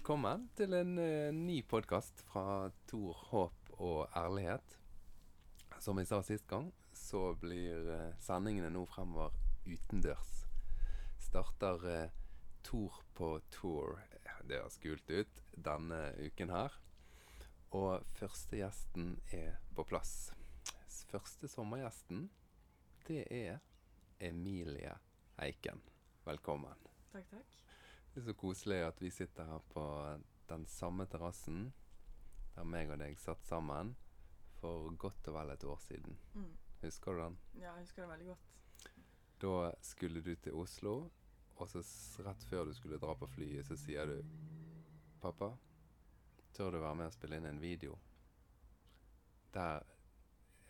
Velkommen 0.00 0.46
til 0.56 0.72
en 0.72 0.94
uh, 0.96 1.28
ny 1.36 1.58
podkast 1.68 2.22
fra 2.24 2.70
Tor 2.88 3.18
Håp 3.28 3.72
og 3.84 4.06
Ærlighet. 4.16 4.78
Som 5.76 6.00
jeg 6.00 6.08
sa 6.08 6.22
sist 6.24 6.46
gang, 6.48 6.70
så 6.96 7.34
blir 7.36 7.84
uh, 7.84 8.06
sendingene 8.24 8.70
nå 8.72 8.86
fremover 8.88 9.36
utendørs. 9.68 10.30
Starter 11.20 11.84
uh, 11.84 12.16
Tor 12.64 12.96
på 13.12 13.28
tour. 13.52 14.00
Det 14.48 14.62
høres 14.62 14.80
kult 14.80 15.12
ut 15.12 15.44
denne 15.68 16.00
uken 16.16 16.56
her. 16.56 16.80
Og 17.76 18.00
første 18.16 18.56
gjesten 18.56 19.18
er 19.36 19.60
på 19.76 19.84
plass. 19.84 20.30
Første 21.12 21.52
sommergjesten, 21.52 22.30
det 23.04 23.26
er 23.28 23.60
Emilie 24.16 24.96
Eiken. 25.36 25.84
Velkommen. 26.24 26.88
Takk, 27.12 27.34
takk. 27.36 27.69
Det 28.14 28.20
er 28.20 28.26
så 28.26 28.34
koselig 28.34 28.80
at 28.82 29.02
vi 29.02 29.10
sitter 29.10 29.46
her 29.46 29.62
på 29.70 29.84
den 30.50 30.66
samme 30.66 31.06
terrassen 31.06 31.68
der 32.56 32.66
meg 32.66 32.90
og 32.90 32.98
deg 32.98 33.18
satt 33.22 33.44
sammen 33.46 33.94
for 34.58 34.90
godt 34.98 35.28
og 35.30 35.36
vel 35.36 35.52
et 35.54 35.64
år 35.64 35.78
siden. 35.80 36.16
Mm. 36.34 36.56
Husker 36.82 37.14
du 37.14 37.22
den? 37.22 37.38
Ja, 37.54 37.70
jeg 37.76 37.86
husker 37.86 38.02
det 38.02 38.10
veldig 38.10 38.26
godt. 38.26 38.48
Da 39.40 39.70
skulle 39.82 40.20
du 40.20 40.34
til 40.34 40.58
Oslo, 40.58 40.94
og 41.56 41.68
så 41.68 41.82
rett 42.26 42.44
før 42.48 42.64
du 42.64 42.74
skulle 42.74 42.98
dra 43.00 43.14
på 43.14 43.28
flyet, 43.30 43.66
så 43.68 43.76
sier 43.78 44.10
du 44.10 44.18
Pappa, 45.20 45.52
tør 46.56 46.70
du 46.74 46.80
være 46.80 46.96
med 46.96 47.10
og 47.10 47.14
spille 47.14 47.38
inn 47.38 47.46
en 47.46 47.60
video? 47.62 47.98
Der 49.54 49.84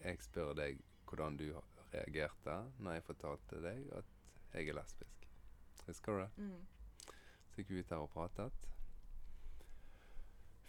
jeg 0.01 0.23
spør 0.23 0.53
deg 0.57 0.81
hvordan 1.09 1.37
du 1.37 1.49
reagerte 1.93 2.57
når 2.79 2.99
jeg 2.99 3.07
fortalte 3.07 3.63
deg 3.65 3.89
at 3.97 4.13
jeg 4.55 4.69
er 4.69 4.79
lesbisk. 4.79 5.27
Husker 5.87 6.13
du 6.13 6.23
det? 6.23 6.31
Mm. 6.37 6.80
Gikk 7.61 7.71
vi 7.75 7.83
ut 7.83 7.91
der 7.91 8.01
og 8.01 8.09
pratet. 8.09 8.69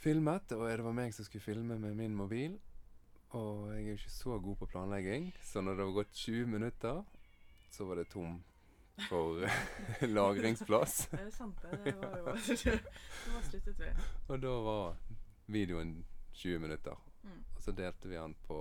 Filmet, 0.01 0.51
og 0.51 0.65
det 0.67 0.83
var 0.83 0.95
meg 0.97 1.13
som 1.15 1.23
skulle 1.23 1.45
filme 1.45 1.77
med 1.79 1.93
min 1.95 2.15
mobil. 2.15 2.57
Og 3.37 3.69
jeg 3.71 3.77
er 3.77 3.85
jo 3.85 3.93
ikke 3.95 4.11
så 4.11 4.39
god 4.43 4.57
på 4.59 4.67
planlegging, 4.73 5.29
så 5.43 5.61
når 5.63 5.77
det 5.77 5.85
var 5.85 5.93
gått 6.01 6.11
20 6.19 6.49
minutter, 6.51 7.03
så 7.71 7.87
var 7.87 8.01
det 8.01 8.09
tom 8.11 8.41
for 9.07 9.47
lagringsplass. 10.17 11.07
Er 11.13 11.23
det 11.29 11.33
sant, 11.33 11.63
det? 11.63 11.79
Det 11.85 11.95
var 12.01 12.17
jo 12.17 12.25
Det 12.35 13.31
var 13.37 13.47
sluttet 13.47 13.79
vi. 13.79 13.93
Og 14.27 14.43
da 14.43 14.57
var 14.67 14.99
videoen 15.47 15.95
20 16.33 16.59
minutter. 16.59 16.99
Mm. 17.23 17.39
Og 17.55 17.63
så 17.63 17.71
delte 17.71 18.11
vi 18.11 18.19
den 18.19 18.35
på 18.49 18.59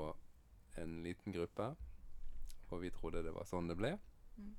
en 0.78 1.02
liten 1.02 1.34
gruppe, 1.34 1.72
og 2.70 2.82
vi 2.82 2.94
trodde 2.94 3.26
det 3.26 3.34
var 3.34 3.50
sånn 3.50 3.66
det 3.66 3.80
ble. 3.80 3.96
Mm. 4.38 4.54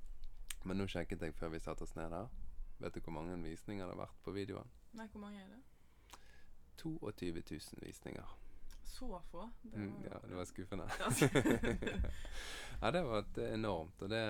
Men 0.68 0.82
nå 0.82 0.90
sjekket 0.92 1.24
jeg 1.24 1.40
før 1.40 1.56
vi 1.56 1.64
satte 1.64 1.88
oss 1.88 1.96
ned 1.96 2.12
der. 2.12 2.28
Vet 2.78 2.94
du 2.94 3.00
hvor 3.00 3.12
mange 3.12 3.36
visninger 3.42 3.86
det 3.86 3.94
har 3.94 4.00
vært 4.06 4.22
på 4.24 4.32
videoen? 4.34 4.70
Nei, 4.92 5.06
hvor 5.12 5.20
mange 5.20 5.40
er 5.42 5.48
det? 5.48 5.60
22 6.82 7.32
000 7.32 7.82
visninger. 7.86 8.38
Så 8.84 9.20
få? 9.30 9.48
Det 9.62 9.78
Mm, 9.78 10.02
ja, 10.04 10.18
det 10.28 10.36
var 10.36 10.44
skuffende. 10.44 10.88
Ja. 12.82 12.90
det 12.90 13.02
var 13.04 13.18
et 13.18 13.38
enormt. 13.54 14.02
Og 14.02 14.10
det 14.10 14.22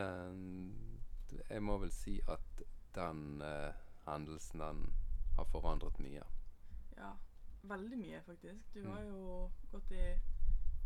Jeg 1.51 1.63
må 1.63 1.79
vel 1.79 1.91
si 1.93 2.21
at 2.29 2.63
den 2.95 3.43
eh, 3.43 3.73
hendelsen, 4.07 4.61
den 4.61 4.93
har 5.37 5.45
forandret 5.45 5.99
mye. 6.01 6.23
ja. 6.97 7.13
Veldig 7.63 7.99
mye, 7.99 8.21
faktisk. 8.27 8.75
Du 8.75 8.81
Mm. 8.81 8.91
har 8.91 9.01
jo 9.03 9.51
gått 9.71 9.91
i 9.91 10.01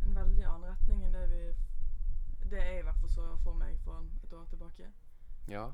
en 0.05 0.15
veldig 0.15 0.43
annen 0.45 0.69
retning 0.69 1.03
enn 1.05 1.13
det 1.13 1.29
vi 1.29 1.53
Det 2.49 2.57
jeg 2.63 2.79
i 2.79 2.83
hvert 2.83 2.99
fall 3.01 3.09
så 3.09 3.37
for 3.43 3.53
meg 3.53 3.79
for 3.83 4.05
et 4.23 4.33
år 4.33 4.45
tilbake. 4.45 4.91
Ja, 5.49 5.71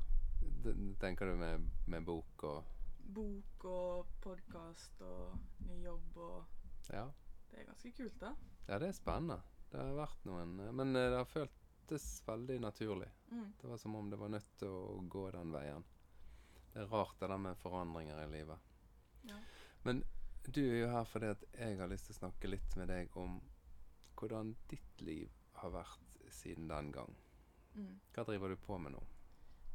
tenker 1.00 1.26
du 1.26 1.36
med, 1.36 1.70
med 1.86 2.04
bok 2.04 2.44
og 2.48 2.70
Bok 3.04 3.64
og 3.68 4.06
podkast 4.24 5.02
og 5.04 5.34
ny 5.68 5.82
jobb 5.84 6.16
og 6.16 6.90
Ja. 6.90 7.04
Det 7.50 7.60
er 7.60 7.66
ganske 7.68 7.90
kult, 7.92 8.16
da. 8.20 8.30
Ja, 8.66 8.78
det 8.78 8.88
er 8.88 8.96
spennende. 8.96 9.36
Det 9.70 9.78
har 9.78 9.92
vært 9.98 10.24
noen 10.26 10.56
eh, 10.60 10.72
Men 10.72 10.96
eh, 10.96 11.10
det 11.12 11.18
har 11.20 11.28
føltes 11.28 12.06
veldig 12.26 12.56
naturlig. 12.64 13.10
Mm. 13.30 13.52
Det 13.60 13.68
var 13.70 13.78
som 13.78 13.94
om 13.94 14.10
det 14.10 14.18
var 14.18 14.32
nødt 14.32 14.56
til 14.58 14.72
å 14.72 14.98
gå 15.10 15.28
den 15.36 15.52
veien. 15.54 15.84
Det 16.72 16.82
er 16.82 16.90
rart 16.90 17.20
det 17.20 17.28
der 17.30 17.38
med 17.38 17.60
forandringer 17.60 18.24
i 18.24 18.30
livet. 18.32 18.72
Ja. 19.28 19.38
Men 19.84 20.02
du 20.46 20.60
er 20.64 20.80
jo 20.80 20.92
her 20.92 21.04
fordi 21.08 21.30
at 21.36 21.44
jeg 21.52 21.78
har 21.78 21.88
lyst 21.92 22.08
til 22.08 22.16
å 22.16 22.22
snakke 22.22 22.50
litt 22.50 22.76
med 22.80 22.90
deg 22.90 23.14
om 23.20 23.38
hvordan 24.18 24.56
ditt 24.70 25.04
liv 25.04 25.30
har 25.60 25.72
vært 25.74 26.18
siden 26.34 26.68
den 26.68 26.90
gang. 26.92 27.14
Mm. 27.74 28.00
Hva 28.14 28.24
driver 28.26 28.52
du 28.52 28.56
på 28.56 28.78
med 28.78 28.96
nå? 28.96 29.02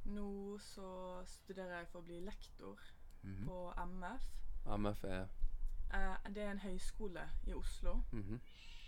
Nå 0.05 0.57
så 0.59 1.21
studerer 1.25 1.77
jeg 1.79 1.87
for 1.87 1.99
å 2.01 2.05
bli 2.05 2.19
lektor 2.19 2.79
Mhm. 3.23 3.45
på 3.47 3.73
MF. 3.77 4.23
MF 4.65 5.03
er 5.03 5.27
Eh, 5.93 6.17
det 6.33 6.37
er 6.43 6.51
en 6.51 6.59
høyskole 6.59 7.29
i 7.47 7.53
Oslo. 7.53 8.03
mhm, 8.11 8.39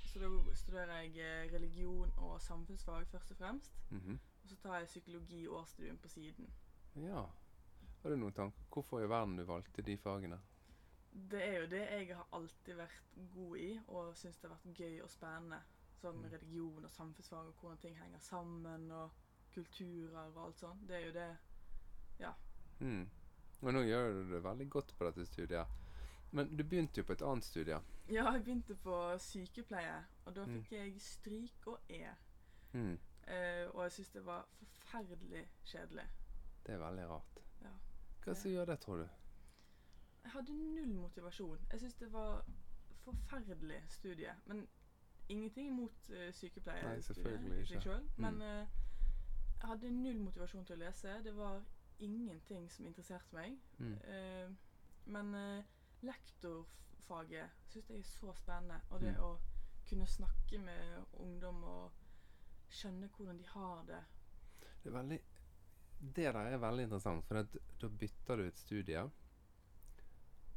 Så 0.06 0.20
da 0.20 0.54
studerer 0.54 1.02
jeg 1.02 1.18
eh, 1.18 1.54
religion 1.54 2.12
og 2.18 2.42
samfunnsfag 2.42 3.08
først 3.08 3.32
og 3.32 3.38
fremst. 3.38 3.72
mhm. 3.92 4.20
Og 4.44 4.50
så 4.50 4.56
tar 4.56 4.78
jeg 4.80 4.88
psykologi 4.88 5.48
årsstudien 5.48 5.98
på 5.98 6.08
siden. 6.08 6.54
Ja. 6.96 7.26
Har 8.04 8.10
du 8.10 8.16
noen 8.16 8.34
tanker? 8.34 8.64
Hvorfor 8.72 9.00
i 9.04 9.08
verden 9.10 9.38
du 9.38 9.44
valgte 9.46 9.82
de 9.82 9.98
fagene? 9.98 10.40
Det 11.14 11.42
er 11.44 11.60
jo 11.62 11.68
det 11.68 11.90
jeg 11.90 12.16
har 12.16 12.28
alltid 12.34 12.76
vært 12.76 13.02
god 13.34 13.58
i, 13.58 13.80
og 13.88 14.16
syns 14.16 14.38
det 14.40 14.50
har 14.50 14.58
vært 14.58 14.76
gøy 14.78 15.02
og 15.04 15.10
spennende. 15.10 15.62
Sånn 16.02 16.16
Mm. 16.24 16.32
religion 16.32 16.86
og 16.86 16.92
samfunnsfag 16.92 17.48
og 17.48 17.54
hvordan 17.54 17.78
ting 17.78 17.96
henger 17.98 18.20
sammen, 18.20 18.92
og 18.92 19.12
kulturer 19.54 20.20
og 20.36 20.46
alt 20.46 20.60
sånt. 20.60 20.88
Det 20.88 20.96
er 21.02 21.06
jo 21.08 21.14
det 21.14 21.32
Mm. 22.82 23.10
Og 23.62 23.74
nå 23.74 23.82
gjør 23.86 24.14
du 24.14 24.32
det 24.34 24.44
veldig 24.44 24.70
godt 24.70 24.94
på 24.98 25.06
dette 25.06 25.26
studiet. 25.26 25.68
Men 26.32 26.48
du 26.58 26.64
begynte 26.64 26.98
jo 26.98 27.04
på 27.04 27.14
et 27.14 27.22
annet 27.22 27.44
studie. 27.46 27.78
Ja, 28.10 28.32
jeg 28.32 28.44
begynte 28.44 28.76
på 28.76 29.18
sykepleie, 29.22 30.00
og 30.26 30.36
da 30.36 30.46
Mm. 30.46 30.64
fikk 30.64 30.72
jeg 30.72 31.02
stryk 31.02 31.68
og 31.68 31.80
E. 31.90 32.08
Mm. 32.74 32.98
Eh, 33.28 33.68
og 33.76 33.84
jeg 33.84 33.92
syns 33.92 34.10
det 34.10 34.26
var 34.26 34.48
forferdelig 34.64 35.46
kjedelig. 35.66 36.08
Det 36.66 36.74
er 36.74 36.78
veldig 36.80 37.08
rart. 37.10 37.38
Ja. 37.62 37.70
Hva 38.26 38.34
som 38.34 38.52
gjør 38.52 38.66
det, 38.66 38.80
tror 38.80 38.98
du? 38.98 39.08
Jeg 40.24 40.32
hadde 40.32 40.54
null 40.76 40.94
motivasjon. 40.96 41.60
Jeg 41.72 41.80
syns 41.80 41.94
det 41.96 42.12
var 42.14 42.46
forferdelig 43.04 43.84
studie. 43.88 44.34
Men 44.46 44.68
ingenting 45.30 45.68
imot 45.68 46.10
uh, 46.10 46.32
sykepleie. 46.32 46.84
Nei, 46.84 47.02
selvfølgelig 47.02 47.60
ikke. 47.62 47.82
selv. 47.82 48.10
Men 48.18 48.34
Mm. 48.34 48.68
Jeg 49.62 49.70
hadde 49.70 49.92
null 49.94 50.20
motivasjon 50.26 50.66
til 50.66 50.76
å 50.76 50.84
lese. 50.86 51.20
Det 51.24 51.34
var 51.38 51.62
ingenting 52.02 52.70
som 52.70 52.88
interesserte 52.90 53.36
meg. 53.36 53.58
Mm. 53.78 53.96
Uh, 54.08 54.56
men 55.14 55.34
uh, 55.36 55.64
lektorfaget 56.02 57.50
syns 57.70 57.90
jeg 57.90 58.00
er 58.00 58.10
så 58.10 58.34
spennende. 58.34 58.82
Og 58.90 59.02
det 59.02 59.14
Mm. 59.14 59.24
å 59.24 59.40
kunne 59.90 60.08
snakke 60.08 60.58
med 60.58 61.06
ungdom 61.20 61.64
og 61.64 61.92
skjønne 62.72 63.10
hvordan 63.10 63.38
de 63.38 63.48
har 63.48 63.84
det. 63.86 64.04
Det 64.84 64.90
er 64.90 64.98
veldig 64.98 65.22
Det 66.02 66.34
der 66.34 66.38
er 66.50 66.58
veldig 66.58 66.84
interessant, 66.84 67.26
for 67.26 67.46
da 67.82 67.88
bytter 67.88 68.36
du 68.38 68.48
et 68.48 68.58
studie, 68.58 69.02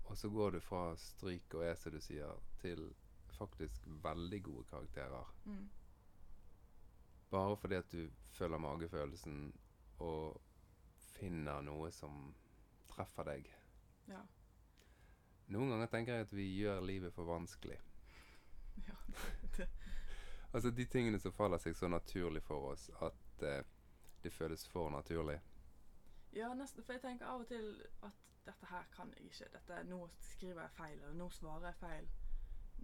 og 0.05 0.17
så 0.17 0.29
går 0.33 0.51
du 0.51 0.61
fra 0.61 0.97
stryk 0.97 1.55
og 1.55 1.65
E, 1.67 1.75
som 1.77 1.93
du 1.93 2.01
sier, 2.01 2.39
til 2.63 2.95
faktisk 3.37 3.83
veldig 3.87 4.43
gode 4.43 4.65
karakterer. 4.71 5.35
Mm. 5.45 5.69
Bare 7.35 7.57
fordi 7.59 7.79
at 7.81 7.91
du 7.91 8.05
føler 8.37 8.63
magefølelsen 8.63 9.39
og 10.07 10.41
finner 11.17 11.63
noe 11.67 11.91
som 11.95 12.29
treffer 12.91 13.27
deg. 13.27 13.49
Ja. 14.07 14.21
Noen 15.55 15.75
ganger 15.75 15.91
tenker 15.91 16.15
jeg 16.15 16.29
at 16.29 16.35
vi 16.35 16.47
gjør 16.61 16.85
livet 16.87 17.15
for 17.15 17.27
vanskelig. 17.29 17.81
ja 18.89 18.97
det, 19.09 19.33
det. 19.57 19.69
Altså 20.55 20.71
de 20.71 20.87
tingene 20.87 21.19
som 21.19 21.35
faller 21.35 21.59
seg 21.59 21.75
så 21.77 21.91
naturlig 21.91 22.43
for 22.47 22.71
oss 22.71 22.87
at 23.03 23.43
eh, 23.43 23.65
det 24.23 24.33
føles 24.33 24.69
for 24.71 24.91
naturlig. 24.95 25.41
Ja, 26.35 26.53
nesten. 26.55 26.87
For 26.87 26.95
jeg 26.95 27.03
tenker 27.03 27.27
av 27.27 27.43
og 27.43 27.51
til 27.51 27.67
at 28.07 28.23
dette 28.47 28.71
her 28.71 28.87
kan 28.95 29.11
jeg 29.17 29.27
ikke. 29.33 29.51
Dette, 29.57 29.83
nå 29.91 29.99
skriver 30.23 30.63
jeg 30.63 30.77
feil, 30.79 30.97
eller 31.01 31.19
nå 31.19 31.29
svarer 31.35 31.73
jeg 31.73 31.81
feil. 31.83 32.09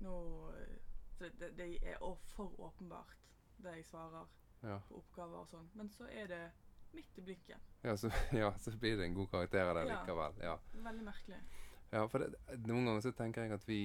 Nå 0.03 0.19
eh, 0.59 0.77
det, 1.21 1.53
det 1.59 1.71
er 1.83 2.03
for 2.35 2.61
åpenbart, 2.61 3.31
det 3.63 3.79
jeg 3.79 3.85
svarer 3.85 4.27
Ja. 4.63 4.81
på 4.89 4.99
oppgaver 5.01 5.39
og 5.45 5.49
sånn. 5.49 5.71
Men 5.75 5.89
så 5.91 6.05
er 6.11 6.27
det 6.29 6.43
midt 6.93 7.19
i 7.19 7.23
blinken. 7.23 7.61
Ja, 7.83 7.95
så, 7.97 8.11
ja, 8.37 8.53
så 8.59 8.71
blir 8.77 8.97
det 8.99 9.07
en 9.07 9.15
god 9.15 9.31
karakter 9.31 9.71
av 9.71 9.75
det 9.79 9.87
Ja. 9.89 10.01
likevel. 10.01 10.35
Ja. 10.43 10.57
Veldig 10.75 11.05
merkelig. 11.07 11.41
ja, 11.93 12.07
for 12.09 12.19
det, 12.19 12.35
noen 12.67 12.85
ganger 12.87 13.01
så 13.07 13.13
tenker 13.17 13.43
jeg 13.47 13.53
at 13.57 13.67
vi 13.69 13.81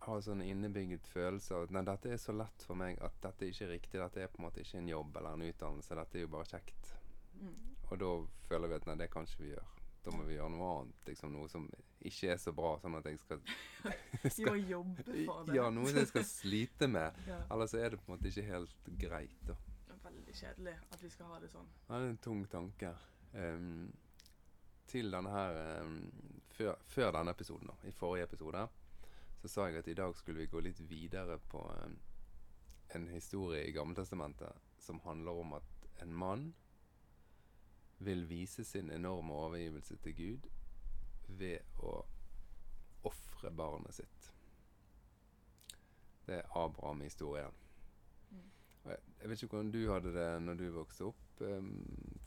har 0.00 0.20
sånn 0.24 0.40
innebygget 0.40 1.06
følelse 1.12 1.54
av 1.54 1.62
at 1.66 1.70
nei, 1.76 1.82
dette 1.84 2.08
er 2.14 2.16
så 2.16 2.32
lett 2.32 2.62
for 2.64 2.74
meg 2.74 2.96
at 3.04 3.18
dette 3.20 3.44
ikke 3.50 3.66
er 3.66 3.72
riktig. 3.74 3.98
Dette 4.00 4.22
er 4.22 4.30
på 4.32 4.40
en 4.40 4.46
måte 4.46 4.62
ikke 4.62 4.78
en 4.80 4.88
jobb 4.88 5.16
eller 5.20 5.34
en 5.36 5.42
utdannelse. 5.50 5.94
Dette 5.98 6.16
er 6.16 6.24
jo 6.24 6.30
bare 6.32 6.48
kjekt. 6.48 6.94
Mm. 7.40 7.58
Og 7.90 7.98
da 8.00 8.08
føler 8.48 8.68
vi 8.68 8.74
at 8.80 8.86
nei, 8.88 8.96
det 9.02 9.10
kan 9.12 9.26
ikke 9.28 9.42
vi 9.44 9.50
gjøre. 9.52 9.66
Da 10.00 10.14
må 10.16 10.22
vi 10.24 10.38
gjøre 10.38 10.52
noe 10.54 10.68
annet. 10.78 11.02
Liksom 11.10 11.32
Noe 11.34 11.48
som 11.52 11.66
ikke 12.00 12.30
er 12.32 12.38
så 12.40 12.52
bra, 12.56 12.70
sånn 12.80 12.94
at 12.96 13.04
jeg 13.10 13.18
skal, 13.20 13.42
skal 14.38 14.56
jobbe 14.70 15.04
for 15.26 15.44
det. 15.50 15.56
Ja, 15.58 15.66
noe 15.74 15.90
som 15.90 16.00
jeg 16.00 16.08
skal 16.08 16.24
slite 16.24 16.88
med. 16.88 17.20
Ja. 17.28 17.42
Ellers 17.52 17.74
så 17.74 17.82
er 17.84 17.90
det 17.92 18.00
på 18.00 18.08
en 18.08 18.14
måte 18.16 18.32
ikke 18.32 18.46
helt 18.48 18.88
greit, 19.04 19.36
da. 19.50 19.58
Veldig 20.10 20.34
kjedelig 20.36 20.76
at 20.90 21.02
vi 21.02 21.10
skal 21.10 21.32
ha 21.32 21.40
det 21.42 21.50
sånn. 21.52 21.72
Det 21.86 21.96
er 21.96 22.06
en 22.10 22.22
tung 22.24 22.44
tanke. 22.50 22.92
Um, 23.32 23.90
til 24.90 25.12
denne 25.14 25.30
her 25.30 25.58
um, 25.84 25.98
før, 26.50 26.78
før 26.90 27.12
denne 27.14 27.34
episoden, 27.36 27.70
da, 27.70 27.76
i 27.86 27.94
forrige 27.94 28.26
episode, 28.26 28.64
så 29.40 29.48
sa 29.48 29.66
jeg 29.68 29.80
at 29.80 29.88
i 29.88 29.96
dag 29.96 30.16
skulle 30.18 30.42
vi 30.42 30.50
gå 30.50 30.62
litt 30.66 30.80
videre 30.90 31.38
på 31.52 31.62
um, 31.62 31.94
en 32.94 33.06
historie 33.08 33.62
i 33.68 33.72
Gammeltestamentet 33.72 34.66
som 34.82 35.00
handler 35.04 35.38
om 35.44 35.54
at 35.60 35.86
en 36.02 36.14
mann 36.14 36.50
vil 38.00 38.28
vise 38.28 38.64
sin 38.64 38.90
enorme 38.90 39.32
overgivelse 39.32 39.96
til 39.96 40.16
Gud 40.16 40.48
ved 41.28 41.78
å 41.78 42.00
ofre 43.06 43.50
barnet 43.50 43.94
sitt. 43.94 44.30
Det 46.26 46.40
er 46.40 46.56
Abraham-historien. 46.56 47.54
Jeg, 48.86 49.28
vet 49.28 49.42
ikke 49.42 49.56
hvordan 49.56 49.72
du 49.74 49.80
hadde 49.92 50.12
det 50.14 50.28
når 50.42 50.54
du 50.60 50.66
vokste 50.74 51.04
opp, 51.10 51.42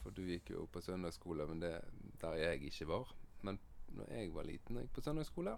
for 0.03 0.13
du 0.15 0.21
gikk 0.27 0.51
jo 0.53 0.65
på 0.71 0.81
søndagsskole, 0.81 1.47
men 1.49 1.61
det 1.61 1.73
der 2.21 2.37
jeg 2.37 2.63
ikke 2.69 2.87
var. 2.87 3.13
Men 3.41 3.59
når 3.93 4.11
jeg 4.13 4.33
var 4.33 4.45
liten 4.47 4.77
og 4.77 4.85
gikk 4.85 4.93
på 4.95 5.05
søndagsskole, 5.05 5.55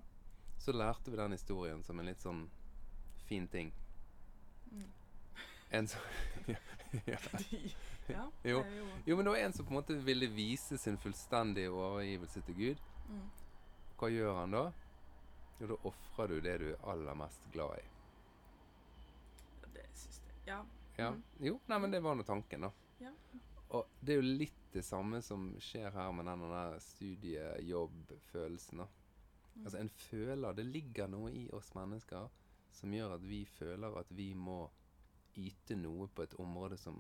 så 0.60 0.72
lærte 0.72 1.12
vi 1.12 1.18
den 1.18 1.36
historien 1.36 1.84
som 1.84 2.00
en 2.00 2.08
litt 2.10 2.24
sånn 2.24 2.46
fin 3.28 3.48
ting. 3.52 3.74
Mm. 4.72 4.88
En 5.76 5.88
som 5.88 6.02
ja, 6.48 6.60
ja. 7.08 7.18
ja, 8.16 8.24
Jo. 8.44 8.62
jo 8.64 8.88
Jo, 9.06 9.16
men 9.16 9.26
det 9.26 9.34
var 9.34 9.42
en 9.44 9.54
som 9.54 9.66
på 9.66 9.74
en 9.74 9.80
måte 9.80 9.98
ville 10.06 10.28
vise 10.32 10.78
sin 10.78 10.98
fullstendige 10.98 11.72
overgivelse 11.72 12.42
til 12.48 12.56
Gud. 12.56 12.86
mm. 13.10 13.28
Hva 14.00 14.10
gjør 14.12 14.34
han 14.42 14.52
da? 14.52 14.64
Jo, 15.60 15.68
da 15.72 15.76
ofrer 15.88 16.28
du 16.28 16.40
det 16.44 16.56
du 16.60 16.66
er 16.74 16.90
aller 16.92 17.16
mest 17.16 17.46
glad 17.54 17.78
i. 17.80 17.86
Ja, 19.62 19.68
Det 19.76 19.86
syns 19.96 20.22
jeg 20.26 20.34
Ja. 20.48 20.64
Ja. 20.98 21.12
Mhm. 21.12 21.24
Jo, 21.40 21.60
nei, 21.68 21.80
men 21.80 21.92
det 21.92 22.00
var 22.04 22.16
nå 22.16 22.24
tanken, 22.24 22.62
da. 22.68 22.72
Ja. 23.00 23.12
Og 23.76 23.90
det 24.00 24.14
er 24.14 24.22
jo 24.22 24.38
litt 24.44 24.62
det 24.76 24.84
samme 24.86 25.22
som 25.24 25.60
skjer 25.64 25.92
her 25.96 26.12
med 26.16 26.26
den 26.28 26.40
der 26.52 26.80
studiejobb-følelsen. 26.84 28.78
da. 28.78 28.88
Mm. 29.56 29.64
Altså, 29.66 29.78
en 29.78 29.90
føler 29.90 30.54
Det 30.54 30.66
ligger 30.66 31.08
noe 31.08 31.32
i 31.32 31.50
oss 31.52 31.74
mennesker 31.76 32.30
som 32.76 32.94
gjør 32.94 33.14
at 33.16 33.24
vi 33.24 33.46
føler 33.46 34.00
at 34.00 34.10
vi 34.12 34.34
må 34.34 34.70
yte 35.36 35.76
noe 35.76 36.08
på 36.08 36.24
et 36.24 36.34
område 36.40 36.78
som 36.78 37.00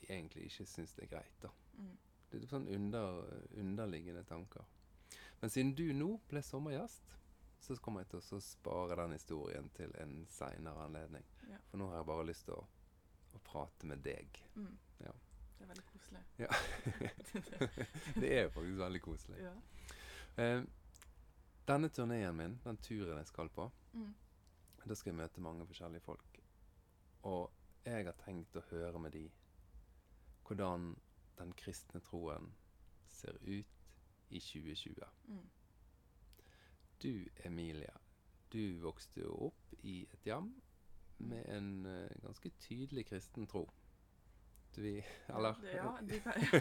vi 0.00 0.06
egentlig 0.10 0.44
ikke 0.46 0.66
syns 0.66 0.94
det 0.94 1.02
er 1.06 1.12
greit. 1.16 1.42
da. 1.42 1.50
Mm. 1.78 1.96
Det 2.30 2.42
er 2.42 2.46
sånn 2.50 2.68
under, 2.68 3.22
underliggende 3.54 4.24
tanker. 4.24 4.64
Men 5.40 5.50
siden 5.50 5.74
du 5.78 5.92
nå 5.94 6.20
ble 6.28 6.42
sommergjest, 6.42 7.14
så 7.60 7.76
kommer 7.82 8.04
jeg 8.04 8.10
til 8.12 8.36
å 8.38 8.40
spare 8.44 8.96
den 9.00 9.16
historien 9.16 9.68
til 9.74 9.92
en 10.00 10.26
seinere 10.30 10.86
anledning. 10.86 11.24
Ja. 11.50 11.58
For 11.70 11.80
nå 11.80 11.88
har 11.90 12.00
jeg 12.00 12.08
bare 12.10 12.26
lyst 12.28 12.46
til 12.48 12.54
å, 12.58 12.64
å 13.36 13.42
prate 13.44 13.86
med 13.88 14.02
deg. 14.04 14.40
Mm. 14.54 14.74
Ja. 15.04 15.12
Det 15.56 15.64
er 15.64 15.70
veldig 15.72 15.86
koselig. 15.88 16.22
Ja. 16.38 16.48
det 18.20 18.32
er 18.32 18.42
jo 18.46 18.50
faktisk 18.56 18.78
veldig 18.82 19.02
koselig. 19.04 19.38
Ja. 19.40 19.54
Eh, 20.42 20.62
denne 21.68 21.88
turneen 21.90 22.36
min, 22.36 22.58
den 22.64 22.76
turen 22.84 23.18
jeg 23.22 23.26
skal 23.32 23.48
på, 23.50 23.70
Mm. 23.96 24.14
da 24.86 24.94
skal 24.94 25.10
jeg 25.10 25.16
møte 25.18 25.40
mange 25.40 25.66
forskjellige 25.66 26.04
folk. 26.04 26.40
Og 27.22 27.50
jeg 27.86 28.04
har 28.04 28.12
tenkt 28.20 28.56
å 28.56 28.62
høre 28.70 28.98
med 29.00 29.12
de 29.16 29.24
hvordan 30.46 30.92
den 31.38 31.52
kristne 31.58 32.00
troen 32.00 32.52
ser 33.10 33.38
ut 33.42 33.72
i 34.28 34.38
2020. 34.40 35.06
Mm. 35.26 35.48
Du, 37.02 37.28
Emilie, 37.44 37.92
du 38.52 38.78
vokste 38.82 39.20
jo 39.24 39.32
opp 39.48 39.74
i 39.82 40.02
et 40.12 40.28
hjem 40.28 40.52
med 41.18 41.46
en 41.48 41.86
uh, 41.86 42.22
ganske 42.22 42.50
tydelig 42.60 43.06
kristen 43.06 43.46
tro. 43.46 43.68
Vi, 44.76 44.98
eller 45.32 45.54
ja, 45.72 45.98
de 46.04 46.18
kan, 46.20 46.32
ja, 46.36 46.60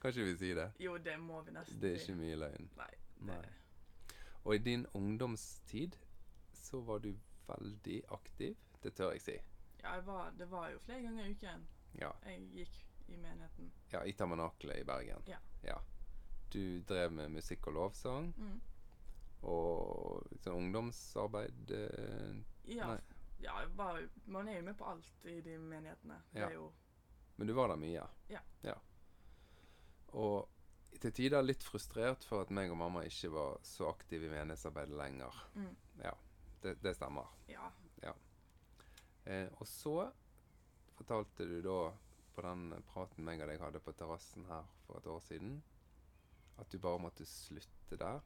kan 0.00 0.08
ikke 0.10 0.24
vi 0.24 0.36
si 0.40 0.54
det? 0.56 0.70
jo, 0.80 0.94
det 0.98 1.18
må 1.20 1.42
vi 1.44 1.52
nesten 1.52 1.80
Det 1.82 1.90
er 1.90 1.98
ikke 2.00 2.14
mye 2.16 2.36
løgn. 2.40 2.70
Nei. 2.78 2.94
Nei. 3.28 3.42
Og 4.44 4.54
i 4.54 4.58
din 4.64 4.86
ungdomstid 4.96 5.98
så 6.56 6.80
var 6.80 6.98
du 7.04 7.10
veldig 7.48 7.98
aktiv. 8.16 8.56
Det 8.82 8.94
tør 8.96 9.12
jeg 9.12 9.20
si. 9.20 9.34
ja, 9.82 9.92
jeg 9.98 10.06
var, 10.06 10.30
det 10.38 10.48
var 10.50 10.70
jo 10.70 10.78
flere 10.78 11.02
ganger 11.02 11.26
i 11.26 11.30
uken 11.36 11.66
Ja, 12.00 12.10
jeg 12.24 12.40
gikk 12.54 12.78
i 13.08 13.16
menigheten. 13.16 13.68
ja 13.92 14.00
i 14.08 14.12
Tabernakelet 14.12 14.80
i 14.80 14.84
Bergen. 14.88 15.22
Ja. 15.64 15.76
Du 16.52 16.80
drev 16.88 17.12
med 17.12 17.28
musikk 17.36 17.66
og 17.66 17.72
lovsang 17.74 18.32
Mm. 18.38 18.60
og 19.42 20.26
sånn 20.40 20.56
ungdomsarbeid. 20.62 21.70
eh, 21.70 22.34
Ja, 22.76 22.86
Nei. 22.94 23.00
Ja 23.38 23.54
bare, 23.76 24.08
man 24.26 24.48
er 24.48 24.56
jo 24.60 24.66
med 24.68 24.76
på 24.78 24.84
alt 24.90 25.24
i 25.28 25.40
de 25.40 25.58
menighetene. 25.58 26.20
Det 26.32 26.40
Ja. 26.40 26.68
Men 27.36 27.46
du 27.48 27.52
var 27.52 27.68
der 27.68 27.76
mye? 27.76 28.06
Ja. 28.32 28.40
ja. 28.64 28.74
Og 30.16 30.48
til 31.00 31.12
tider 31.12 31.42
litt 31.44 31.62
frustrert 31.62 32.24
for 32.24 32.40
at 32.46 32.50
meg 32.50 32.70
og 32.72 32.78
mamma 32.80 33.02
ikke 33.04 33.28
var 33.34 33.58
så 33.62 33.90
aktive 33.90 34.26
i 34.26 34.32
menighetsarbeidet 34.32 34.96
lenger. 34.96 35.42
mm, 35.54 35.76
Ja, 36.02 36.12
det, 36.62 36.78
det 36.82 36.94
stemmer. 36.96 37.28
Ja. 37.48 37.70
Eh, 39.26 39.48
og 39.58 39.66
så 39.66 40.12
fortalte 40.94 41.44
du 41.44 41.58
da 41.62 41.90
på 42.36 42.42
den 42.44 42.70
praten 42.86 43.24
meg 43.26 43.40
og 43.42 43.48
deg 43.50 43.60
hadde 43.60 43.80
på 43.82 43.92
terrassen 43.98 44.44
her 44.46 44.64
for 44.86 45.00
et 45.00 45.08
år 45.10 45.20
siden, 45.24 45.56
at 46.60 46.70
du 46.72 46.78
bare 46.78 47.00
måtte 47.02 47.26
slutte 47.26 47.98
der. 47.98 48.20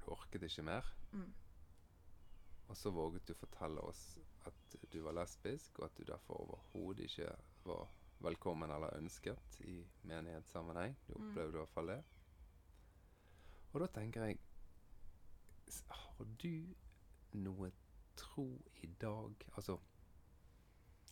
Du 0.00 0.10
orket 0.14 0.42
ikke 0.48 0.64
mer. 0.64 0.86
Mm. 1.12 1.28
Og 2.70 2.76
så 2.78 2.90
våget 2.94 3.26
du 3.28 3.34
fortelle 3.34 3.82
oss 3.82 4.18
at 4.46 4.76
du 4.92 5.00
var 5.02 5.16
lesbisk, 5.18 5.78
og 5.78 5.88
at 5.88 5.96
du 5.98 6.04
derfor 6.06 6.40
overhodet 6.44 7.08
ikke 7.08 7.32
var 7.66 7.88
velkommen 8.22 8.70
eller 8.70 8.94
ønsket 8.96 9.60
i 9.66 9.80
menighetssammenheng. 10.06 10.94
Du 11.08 11.14
Mm. 11.16 11.30
opplevde 11.30 11.56
i 11.56 11.58
hvert 11.58 11.74
fall 11.74 11.88
det. 11.88 12.02
Og 13.72 13.80
da 13.80 13.86
tenker 13.86 14.24
jeg 14.24 14.38
Har 15.88 16.24
du 16.42 16.74
noe 17.32 17.70
tro 18.16 18.60
i 18.82 18.86
dag? 19.00 19.34
Altså 19.56 19.78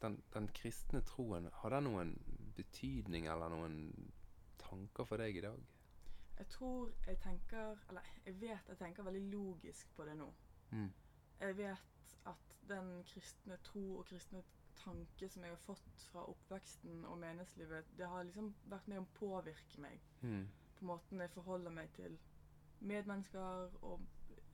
den, 0.03 0.23
den 0.35 0.49
kristne 0.49 1.01
troen, 1.01 1.49
har 1.53 1.71
den 1.71 1.85
noen 1.85 2.13
betydning 2.57 3.27
eller 3.27 3.49
noen 3.49 4.13
tanker 4.59 5.05
for 5.05 5.17
deg 5.17 5.37
i 5.37 5.41
dag? 5.41 5.67
Jeg 6.39 6.49
tror 6.49 6.93
jeg 7.07 7.19
tenker 7.21 7.79
Eller 7.89 8.03
jeg 8.27 8.41
vet 8.41 8.69
jeg 8.69 8.79
tenker 8.79 9.03
veldig 9.03 9.23
logisk 9.33 9.95
på 9.97 10.05
det 10.05 10.17
nå. 10.17 10.33
Mm. 10.71 10.93
Jeg 11.41 11.57
vet 11.57 12.17
at 12.27 12.55
den 12.69 13.05
kristne 13.05 13.57
tro 13.65 13.97
og 13.99 14.07
kristne 14.07 14.43
tanke 14.79 15.29
som 15.29 15.43
jeg 15.43 15.51
har 15.51 15.57
fått 15.63 16.03
fra 16.13 16.23
oppveksten 16.31 17.05
og 17.05 17.19
menighetslivet, 17.19 17.85
det 17.99 18.07
har 18.09 18.23
liksom 18.25 18.55
vært 18.71 18.89
med 18.89 18.99
å 18.99 19.07
påvirke 19.19 19.81
meg 19.81 20.01
Mm. 20.23 20.49
på 20.79 20.85
måten 20.85 21.21
jeg 21.21 21.31
forholder 21.31 21.71
meg 21.71 21.91
til 21.93 22.19
medmennesker 22.81 23.71
og 23.83 24.01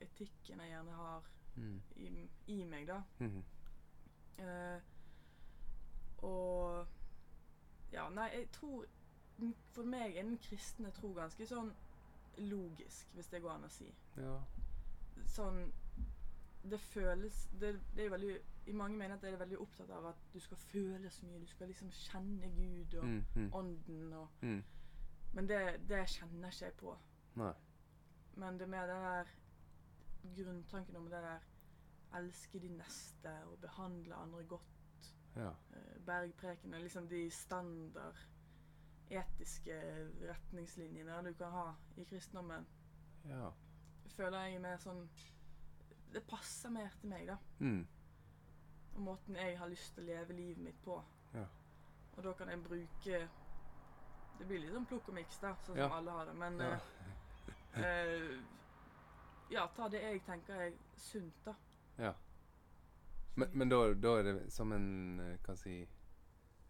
etikken 0.01 0.59
jeg 0.59 0.69
gjerne 0.69 0.91
har 0.91 1.23
Mm. 1.55 1.81
i, 1.95 2.29
i 2.47 2.63
meg, 2.63 2.87
da. 2.87 3.01
Mm. 3.19 3.43
Eh, 4.37 4.81
og 6.17 6.87
Ja, 7.91 8.09
nei, 8.09 8.29
jeg 8.33 8.49
tror 8.51 8.85
For 9.73 9.83
meg 9.83 10.15
er 10.17 10.23
den 10.23 10.37
kristne 10.37 10.91
tro 10.91 11.13
ganske 11.13 11.45
sånn 11.47 11.73
logisk, 12.37 13.07
hvis 13.13 13.27
det 13.27 13.41
går 13.41 13.51
an 13.51 13.63
å 13.63 13.69
si. 13.69 13.89
Ja. 14.17 14.37
Sånn 15.25 15.73
Det 16.69 16.79
føles 16.79 17.47
det, 17.61 17.79
det 17.95 18.05
er 18.05 18.09
veldig 18.09 18.37
I 18.67 18.71
mange 18.73 18.97
menigheter 18.97 19.27
er 19.27 19.31
det 19.31 19.39
veldig 19.39 19.59
opptatt 19.61 19.89
av 19.93 20.05
at 20.09 20.21
du 20.33 20.39
skal 20.39 20.57
føle 20.57 21.09
så 21.09 21.25
mye. 21.25 21.39
Du 21.39 21.45
skal 21.45 21.67
liksom 21.67 21.91
kjenne 21.91 22.49
Gud 22.55 22.95
og 22.97 23.03
Mm. 23.05 23.23
Mm. 23.35 23.53
Ånden 23.53 24.13
og 24.13 24.27
Mm. 24.41 24.63
Men 25.33 25.49
det, 25.49 25.59
det 25.89 26.09
kjenner 26.09 26.47
ikke 26.49 26.65
jeg 26.65 26.73
på. 26.73 26.97
Nei. 27.35 27.51
Men 28.35 28.59
det 28.59 28.69
mer 28.69 28.87
den 28.87 29.03
der 29.03 29.25
grunntanken 30.35 30.95
om 30.95 31.03
det 31.09 31.21
der 31.23 31.39
elske 32.17 32.59
de 32.59 32.69
neste 32.69 33.33
og 33.51 33.59
behandle 33.59 34.15
andre 34.15 34.43
godt. 34.43 35.13
Ja. 35.35 35.49
eh, 35.49 36.05
Bergprekene, 36.05 36.79
liksom 36.79 37.07
de 37.09 37.29
standard 37.31 38.17
etiske 39.09 39.75
retningslinjene 40.29 41.21
du 41.27 41.33
kan 41.33 41.51
ha 41.51 41.73
i 41.97 42.03
kristendommen, 42.03 42.65
Ja. 43.25 43.49
føler 44.15 44.39
jeg 44.45 44.55
er 44.55 44.59
mer 44.59 44.77
sånn 44.77 45.09
Det 46.15 46.21
passer 46.29 46.69
mer 46.71 46.93
til 47.01 47.09
meg, 47.11 47.25
da. 47.27 47.35
Mm. 47.59 47.81
Og 48.95 49.01
måten 49.03 49.35
jeg 49.35 49.57
har 49.59 49.67
lyst 49.67 49.91
til 49.97 50.05
å 50.05 50.07
leve 50.07 50.33
livet 50.37 50.61
mitt 50.63 50.77
på. 50.85 50.95
Ja. 51.35 51.43
Og 52.15 52.23
da 52.23 52.31
kan 52.39 52.47
jeg 52.53 52.61
bruke 52.63 53.17
Det 54.39 54.45
blir 54.47 54.59
litt 54.63 54.71
sånn 54.75 54.85
plukk 54.87 55.09
og 55.11 55.15
miks, 55.15 55.37
da, 55.39 55.53
sånn 55.65 55.77
Ja. 55.79 55.83
som 55.87 55.97
alle 55.97 56.11
har 56.11 56.25
det. 56.25 56.33
Men 56.35 56.59
Ja. 56.59 56.79
eh, 57.75 57.83
eh, 57.83 58.39
ja, 59.51 59.67
ta 59.75 59.87
det 59.89 60.01
jeg 60.01 60.21
tenker 60.25 60.53
er 60.55 60.71
sunt, 60.97 61.33
da. 61.45 61.53
ja. 61.97 62.13
Men, 63.35 63.49
men 63.53 63.69
da, 63.69 63.93
da 63.93 64.07
er 64.19 64.23
det 64.23 64.51
som 64.53 64.71
en 64.71 65.17
Kan 65.43 65.55
Hva 65.55 65.59
si 65.59 65.87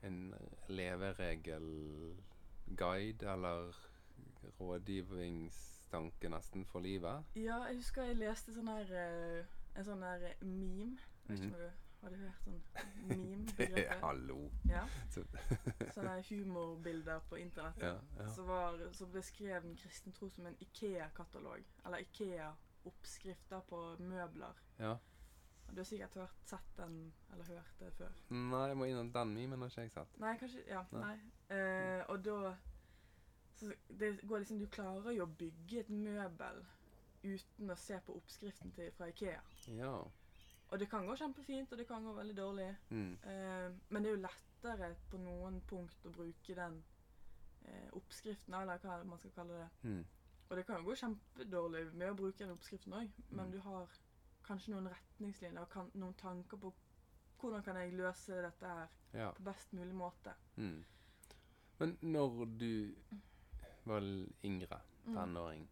En 0.04 0.34
leveregelguide 0.68 3.24
eller 3.34 3.76
rådgivningstanke 5.92 6.30
nesten 6.30 6.66
for 6.66 6.80
livet? 6.80 7.24
Ja, 7.36 7.64
jeg 7.68 7.76
husker 7.78 8.04
jeg 8.04 8.18
leste 8.18 8.54
sånn 8.54 8.68
her 8.68 8.92
eh, 8.92 9.46
en 9.76 9.86
sånn 9.86 10.04
her 10.04 10.36
meme. 10.42 10.98
Vet 11.28 11.40
ikke 11.40 11.48
Mhm. 11.48 11.54
om 11.54 11.60
du 11.60 11.72
Har 12.06 12.10
du 12.12 12.16
hørt 12.18 12.44
sånn 12.44 12.62
meme-begrepet? 13.08 14.00
Hallo. 14.04 14.52
ja, 14.70 14.84
sånne 15.96 16.22
humorbilder 16.30 17.20
på 17.30 17.38
internett. 17.40 17.80
ja, 17.82 17.96
ja. 18.20 18.28
Som, 18.30 18.46
var, 18.48 18.78
så 18.94 19.06
beskrev 19.08 19.64
den 19.64 19.76
kristne 19.76 20.12
tro 20.14 20.30
som 20.30 20.46
en 20.46 20.56
Ikea-katalog. 20.62 21.64
Eller 21.86 21.98
Ikea-oppskrifter 22.06 23.62
på 23.70 23.96
møbler. 24.00 24.54
ja. 24.80 24.98
Du 25.74 25.80
har 25.80 25.84
sikkert 25.86 26.14
hørt, 26.14 26.36
sett 26.46 26.76
den, 26.78 27.12
eller 27.34 27.44
hørt 27.46 27.80
det 27.80 27.88
før. 27.98 28.12
Nei, 28.30 28.68
jeg 28.68 28.78
må 28.78 28.86
innom 28.86 29.08
den 29.12 29.32
memen 29.34 29.60
har 29.60 29.68
ikke 29.68 29.82
jeg 29.82 29.92
sett. 29.92 30.20
Nei, 30.22 30.36
kanskje 30.38 30.62
Ja, 30.68 30.84
Nei. 30.92 31.02
nei. 31.02 31.58
Eh, 31.58 32.04
og 32.10 32.22
da 32.24 32.56
så 33.56 33.72
Det 34.00 34.10
går 34.28 34.40
liksom 34.40 34.60
Du 34.60 34.66
klarer 34.68 35.12
jo 35.16 35.24
å 35.24 35.36
bygge 35.40 35.80
et 35.80 35.90
møbel 35.90 36.66
uten 37.24 37.72
å 37.72 37.76
se 37.76 37.98
på 38.06 38.14
oppskriften 38.20 38.72
til, 38.76 38.92
fra 38.92 39.08
Ikea. 39.10 39.42
Ja. 39.78 39.94
Og 40.70 40.80
det 40.80 40.90
kan 40.90 41.08
gå 41.08 41.16
kjempefint, 41.18 41.72
og 41.72 41.78
det 41.78 41.88
kan 41.88 42.04
gå 42.06 42.14
veldig 42.14 42.36
dårlig. 42.38 42.68
Mm. 42.90 43.14
Eh, 43.24 43.72
men 43.90 44.04
det 44.04 44.12
er 44.12 44.16
jo 44.16 44.22
lettere 44.28 44.90
på 45.10 45.18
noen 45.18 45.62
punkt 45.70 46.06
å 46.06 46.12
bruke 46.14 46.56
den 46.56 46.84
eh, 47.66 47.90
oppskriften, 47.98 48.54
eller 48.54 48.78
hva 48.84 49.00
man 49.10 49.18
skal 49.18 49.32
kalle 49.40 49.58
det. 49.64 49.70
Mm. 49.90 50.04
Og 50.50 50.58
det 50.58 50.66
kan 50.68 50.78
jo 50.78 50.86
gå 50.92 50.96
kjempedårlig 51.02 51.86
med 51.94 52.12
å 52.12 52.18
bruke 52.20 52.44
den 52.44 52.54
oppskriften 52.54 52.94
òg, 52.94 53.10
men 53.30 53.46
Mm. 53.48 53.52
du 53.52 53.60
har 53.60 53.88
kanskje 54.46 54.72
noen 54.76 54.90
retningslinjer 54.94 55.62
og 55.62 55.70
kan, 55.70 55.90
noen 55.96 56.14
tanker 56.14 56.58
på 56.58 56.74
hvordan 57.42 57.64
kan 57.64 57.76
jeg 57.82 57.94
løse 57.98 58.42
dette 58.42 58.66
her 58.68 58.88
Ja. 59.14 59.32
på 59.32 59.44
best 59.44 59.74
mulig 59.74 59.96
måte. 59.96 60.34
Mm. 60.58 60.84
Men 61.80 61.98
når 62.02 62.46
du 62.58 62.96
var 63.86 64.02
yngre, 64.44 64.82
Mm. 65.06 65.14
tenåring 65.16 65.68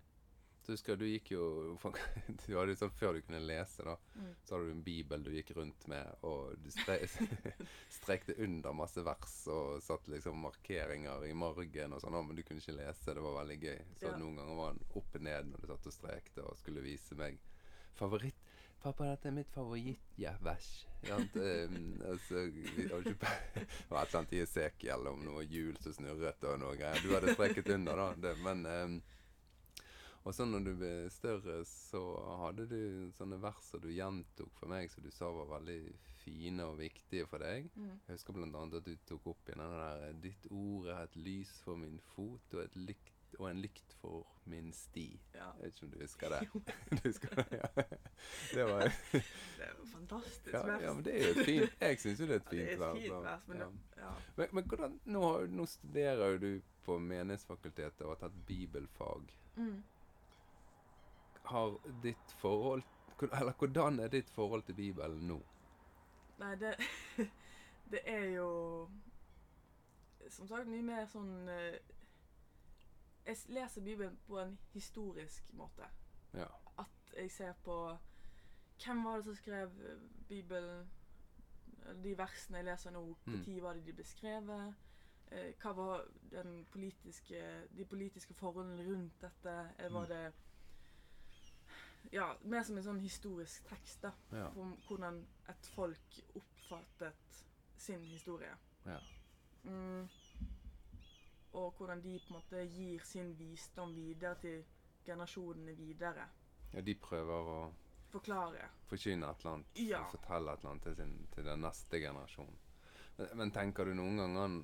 Så 0.64 0.72
husker 0.72 0.96
du 0.96 1.06
gikk 1.06 1.32
jo 1.32 1.76
du 2.48 2.54
hadde 2.56 2.72
jo 2.72 2.76
sånn 2.80 2.92
Før 2.96 3.14
du 3.18 3.22
kunne 3.22 3.40
lese, 3.44 3.84
da, 3.84 3.96
Mm. 4.16 4.36
så 4.46 4.56
hadde 4.56 4.66
du 4.68 4.72
en 4.72 4.84
bibel 4.84 5.24
du 5.24 5.32
gikk 5.32 5.52
rundt 5.58 5.88
med, 5.88 6.08
og 6.24 6.54
du 6.64 6.70
stre 6.72 7.00
strekte 7.90 8.36
under 8.44 8.74
masse 8.74 9.02
vers 9.04 9.48
og 9.52 9.82
satt 9.84 10.08
liksom 10.08 10.38
markeringer 10.44 11.26
i 11.28 11.34
margen 11.34 11.94
og 11.94 12.02
sånn, 12.04 12.16
men 12.28 12.36
du 12.38 12.44
kunne 12.44 12.62
ikke 12.64 12.78
lese. 12.78 13.14
Det 13.14 13.22
var 13.26 13.40
veldig 13.44 13.60
gøy. 13.60 13.82
Så 14.00 14.06
Ja. 14.12 14.18
noen 14.18 14.36
ganger 14.38 14.56
var 14.56 14.74
den 14.74 14.86
opp 14.96 15.16
og 15.16 15.22
ned 15.22 15.46
når 15.52 15.62
du 15.62 15.68
satt 15.68 15.88
og 15.88 15.94
strekte 15.94 16.46
og 16.46 16.58
skulle 16.58 16.82
vise 16.86 17.16
meg 17.16 17.40
favoritt 17.96 18.43
Pappa, 18.84 19.06
dette 19.08 19.30
er 19.30 19.36
mitt 19.38 19.52
favorittjevers. 19.54 20.70
Ja, 21.08 21.16
um, 21.16 22.02
altså, 22.10 22.42
vi 22.52 22.88
har 22.90 23.00
ikke 23.00 23.22
pe- 23.22 23.64
det 23.64 23.90
var 23.90 24.04
et 24.04 24.10
eller 24.12 24.20
annet 24.20 24.36
i 24.36 24.42
Esekiel 24.44 25.08
om 25.12 25.24
noe 25.24 25.44
hjul 25.48 25.78
som 25.84 25.96
snurret 25.96 26.44
og 26.50 26.60
noe 26.60 26.76
greier. 26.80 27.00
Du 27.04 27.14
hadde 27.16 27.36
streket 27.36 27.72
under, 27.78 28.00
da. 28.02 28.08
Det, 28.28 28.34
men 28.44 28.66
um, 28.68 28.98
Og 30.24 30.36
så 30.36 30.46
når 30.48 30.64
du 30.64 30.72
ble 30.80 30.92
større, 31.12 31.58
så 31.68 32.00
hadde 32.44 32.68
du 32.72 32.78
sånne 33.18 33.40
vers 33.44 33.66
som 33.68 33.82
du 33.84 33.90
gjentok 33.92 34.52
for 34.56 34.72
meg, 34.72 34.92
som 34.92 35.04
du 35.04 35.12
sa 35.12 35.28
var 35.36 35.50
veldig 35.58 35.80
fine 36.22 36.64
og 36.68 36.78
viktige 36.80 37.28
for 37.28 37.44
deg. 37.44 37.68
Mm. 37.76 37.90
Jeg 38.08 38.16
husker 38.16 38.40
annet 38.40 38.78
at 38.80 38.88
du 38.88 38.94
tok 39.10 39.28
opp 39.34 39.50
i 39.52 39.58
den 39.58 39.76
der 39.80 40.14
'Ditt 40.24 40.48
ord 40.52 40.88
er 40.88 41.04
et 41.04 41.18
lys 41.20 41.52
for 41.66 41.76
min 41.80 42.00
fot 42.14 42.56
og, 42.56 42.64
et 42.64 42.76
lykt, 42.76 43.13
og 43.40 43.50
en 43.52 43.62
lykt 43.62 43.94
for 44.02 44.28
min 44.46 44.72
sti'. 44.74 45.20
Ja. 45.34 45.46
Jeg 45.58 45.64
vet 45.64 45.74
ikke 45.76 45.86
om 45.86 45.92
du 45.92 46.00
husker 46.02 46.30
det? 46.30 46.40
du 46.92 46.98
husker 47.08 47.36
det, 47.36 47.46
ja. 47.52 47.84
Det 48.54 48.66
var 48.66 48.80
Det 48.82 49.24
er 49.60 49.72
jo 49.80 49.86
fantastisk 49.86 50.54
ja, 50.54 50.66
vers. 50.66 50.82
ja, 50.84 50.94
men 50.94 51.06
det 51.06 51.14
er 51.16 51.28
jo 51.28 51.40
et 51.40 51.46
fint 51.46 51.82
Jeg 51.82 52.00
syns 52.00 52.20
jo 52.20 52.26
det 52.28 52.36
er 52.36 52.40
et 52.40 52.54
Ja, 52.54 52.60
det 52.60 52.68
fint 52.68 52.82
er 52.82 52.92
et 52.96 53.02
fint 53.02 53.24
vers, 53.24 53.48
men 53.48 53.58
ja. 53.58 53.68
ja. 53.98 54.12
Men, 54.38 54.48
men 54.54 54.64
hvordan 54.68 55.00
nå, 55.06 55.22
har- 55.32 55.48
nå 55.48 55.66
studerer 55.66 56.32
jo 56.32 56.38
du 56.38 56.62
på 56.86 57.00
Menighetsfakultetet 57.00 58.02
og 58.02 58.10
har 58.10 58.16
tatt 58.28 58.46
bibelfag. 58.48 59.32
Mm. 59.56 59.84
Har 61.44 61.78
ditt 62.04 62.32
forhold 62.42 62.84
Eller 63.32 63.54
hvordan 63.60 64.00
er 64.00 64.08
ditt 64.08 64.30
forhold 64.30 64.64
til 64.64 64.76
Bibelen 64.76 65.28
nå? 65.28 65.42
Nei, 66.40 66.56
det 66.56 66.76
Det 67.92 68.00
er 68.06 68.26
jo 68.36 68.90
Som 70.30 70.48
sagt 70.48 70.68
mye 70.68 70.82
mer 70.82 71.06
sånn 71.12 71.48
eh, 71.52 71.76
Jeg 73.26 73.38
leser 73.48 73.82
Bibelen 73.82 74.18
på 74.28 74.40
en 74.40 74.60
historisk 74.74 75.54
måte. 75.54 75.86
Ja. 76.34 76.46
At 76.80 77.14
jeg 77.18 77.32
ser 77.32 77.54
på 77.64 77.98
Hvem 78.86 79.04
var 79.06 79.16
det 79.16 79.26
som 79.26 79.36
skrev 79.36 79.70
eh, 79.86 80.00
Bibelen? 80.30 80.90
De 82.04 82.18
versene 82.18 82.58
jeg 82.58 82.66
leser 82.66 82.92
nå, 82.92 83.18
Mm. 83.26 83.34
når 83.46 83.62
var 83.62 83.74
det 83.74 83.86
de 83.86 83.94
ble 83.94 84.04
skrevet? 84.04 84.76
Eh, 85.32 85.54
hva 85.62 85.72
var 85.76 86.06
den 86.32 86.66
politiske, 86.72 87.68
de 87.78 87.86
politiske 87.86 88.34
forholdene 88.34 88.84
rundt 88.88 89.22
dette? 89.22 89.70
Var 89.92 90.02
Mm. 90.02 90.08
det 90.08 90.34
Ja, 92.14 92.34
mer 92.44 92.64
som 92.64 92.78
en 92.78 92.84
sånn 92.84 93.00
historisk 93.02 93.64
tekst, 93.70 94.02
da 94.04 94.12
Ja. 94.32 94.48
om 94.60 94.76
hvordan 94.88 95.26
et 95.50 95.66
folk 95.76 96.20
oppfattet 96.36 97.46
sin 97.78 98.04
historie. 98.04 98.56
ja. 98.86 99.00
Mm. 99.64 100.10
Og 101.54 101.74
hvordan 101.78 102.02
de 102.02 102.16
på 102.20 102.34
en 102.34 102.40
måte 102.40 102.64
gir 102.66 103.04
sin 103.06 103.34
visdom 103.38 103.94
videre 103.96 104.36
til 104.42 104.64
generasjonene 105.06 105.76
videre. 105.78 106.28
ja 106.74 106.82
de 106.82 106.96
prøver 106.96 107.50
å 107.54 107.74
Forklare. 108.10 108.70
forkynne 108.90 109.30
et 109.30 109.40
eller 109.44 109.54
annet. 109.56 109.78
Ja. 109.90 110.04
Fortelle 110.10 110.54
et 110.54 110.60
eller 110.64 110.72
annet 110.72 110.84
til, 110.84 110.96
sin, 110.96 111.28
til 111.34 111.46
den 111.46 111.62
neste 111.66 112.00
generasjonen. 112.00 112.58
Men, 113.18 113.28
men 113.38 113.52
tenker 113.52 113.86
du 113.86 113.94
noen 113.94 114.18
ganger 114.18 114.56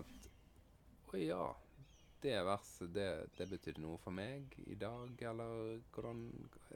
at 0.00 0.28
Å 1.12 1.18
ja, 1.18 1.44
det 2.22 2.36
verset, 2.46 2.92
det, 2.94 3.06
det 3.36 3.46
betydde 3.50 3.80
noe 3.82 3.98
for 3.98 4.14
meg 4.14 4.52
i 4.66 4.76
dag, 4.78 5.16
eller 5.32 5.80
hvordan 5.92 6.20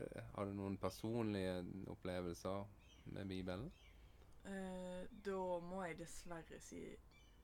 eh, 0.01 0.23
Har 0.35 0.47
du 0.49 0.55
noen 0.59 0.77
personlige 0.81 1.61
opplevelser 1.93 2.65
med 3.15 3.29
Bibelen? 3.31 3.71
Eh, 4.45 5.05
da 5.25 5.41
må 5.65 5.85
jeg 5.87 5.99
dessverre 6.03 6.59
si 6.61 6.83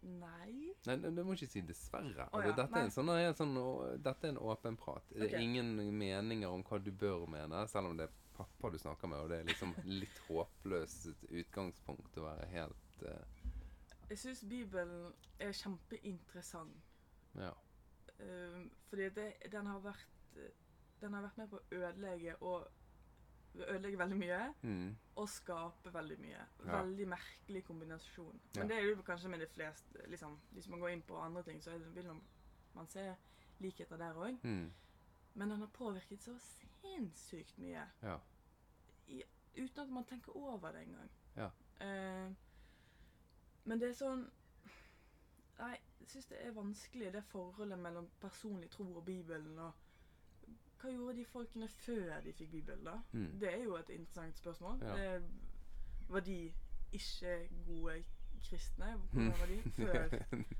nei. 0.00 0.72
Nei, 0.86 0.96
du 1.00 1.22
må 1.24 1.34
ikke 1.36 1.50
si 1.50 1.62
dessverre. 1.66 2.26
Altså, 2.30 2.50
ja, 2.50 2.56
dette, 2.62 2.80
er 2.80 2.92
sånn, 2.94 3.12
helt 3.16 3.40
sånn, 3.40 3.54
dette 4.02 4.28
er 4.28 4.34
en 4.34 4.40
åpen 4.52 4.78
prat. 4.80 5.06
Det 5.12 5.30
er 5.30 5.44
ingen 5.44 5.74
meninger 5.76 6.48
om 6.48 6.64
hva 6.66 6.80
du 6.82 6.90
bør 6.92 7.26
mene, 7.30 7.64
selv 7.70 7.92
om 7.92 7.98
det 7.98 8.08
er 8.08 8.16
pappa 8.40 8.70
du 8.72 8.78
snakker 8.80 9.10
med, 9.12 9.20
og 9.20 9.32
det 9.32 9.40
er 9.40 9.50
liksom 9.50 9.74
litt 9.84 10.22
håpløst 10.28 11.26
utgangspunkt 11.28 12.16
å 12.16 12.24
være 12.24 12.46
helt 12.54 13.02
uh... 13.04 13.48
Jeg 14.10 14.18
syns 14.18 14.40
Bibelen 14.48 15.12
er 15.38 15.52
kjempeinteressant. 15.54 16.88
Ja. 17.38 17.52
Um, 18.18 18.70
fordi 18.88 19.10
det, 19.16 19.28
den 19.52 19.68
har 19.70 19.78
vært 19.84 20.08
Den 21.00 21.14
har 21.14 21.22
vært 21.24 21.38
med 21.38 21.48
på 21.48 21.56
å 21.56 21.78
ødelegge 21.78 22.34
og 22.44 22.66
ødelegge 23.54 23.98
veldig 23.98 24.16
mye. 24.18 24.54
Mm. 24.62 24.96
og 25.16 25.28
skape 25.28 25.92
veldig 25.94 26.18
mye. 26.20 26.44
Ja. 26.66 26.82
Veldig 26.82 27.08
merkelig 27.08 27.64
kombinasjon. 27.64 28.40
Ja. 28.54 28.60
Men 28.60 28.68
det 28.68 28.76
er 28.76 28.82
jo 28.88 29.02
kanskje 29.02 29.28
med 29.28 29.40
de 29.40 29.46
fleste 29.46 30.06
liksom, 30.08 30.38
Hvis 30.52 30.68
man 30.68 30.80
går 30.80 30.88
inn 30.88 31.02
på 31.02 31.16
andre 31.18 31.42
ting, 31.42 31.62
så 31.62 31.78
vil 31.78 32.06
man- 32.06 32.22
man 32.74 32.86
se 32.86 33.14
likheter 33.58 33.96
der 33.96 34.14
òg. 34.14 34.38
Mm. 34.42 34.72
Men 35.34 35.50
den 35.50 35.58
har 35.60 35.66
påvirket 35.66 36.22
så 36.22 36.38
sinnssykt 36.80 37.58
mye. 37.58 37.82
Ja. 38.02 38.18
I, 39.08 39.22
uten 39.56 39.80
at 39.82 39.88
man 39.88 40.04
tenker 40.04 40.36
over 40.36 40.72
det 40.72 40.80
engang. 40.82 41.10
Ja. 41.36 41.50
Eh, 41.80 42.32
men 43.64 43.78
det 43.80 43.88
er 43.88 43.94
sånn 43.94 44.30
Nei, 45.58 45.76
jeg 46.00 46.08
syns 46.08 46.26
det 46.26 46.38
er 46.46 46.52
vanskelig, 46.56 47.12
det 47.12 47.24
forholdet 47.24 47.78
mellom 47.78 48.06
personlig 48.20 48.70
tro 48.70 48.96
og 48.96 49.04
Bibelen. 49.04 49.58
og 49.58 49.72
Hva 50.80 50.90
gjorde 50.90 51.16
de 51.16 51.24
folkene 51.24 51.68
før 51.68 52.20
de 52.24 52.32
fikk 52.32 52.50
Bibelen, 52.50 52.84
da? 52.84 52.94
Mm. 53.12 53.38
Det 53.40 53.48
er 53.54 53.64
jo 53.64 53.76
et 53.76 53.88
interessant 53.90 54.38
spørsmål. 54.38 54.78
Ja. 54.82 54.94
Det, 54.96 55.22
var 56.08 56.20
de 56.20 56.52
ikke 56.92 57.48
gode 57.66 58.02
kristne? 58.48 58.94
Hvordan 59.12 59.32
var 59.40 59.46
de 59.46 59.58
før 59.76 60.08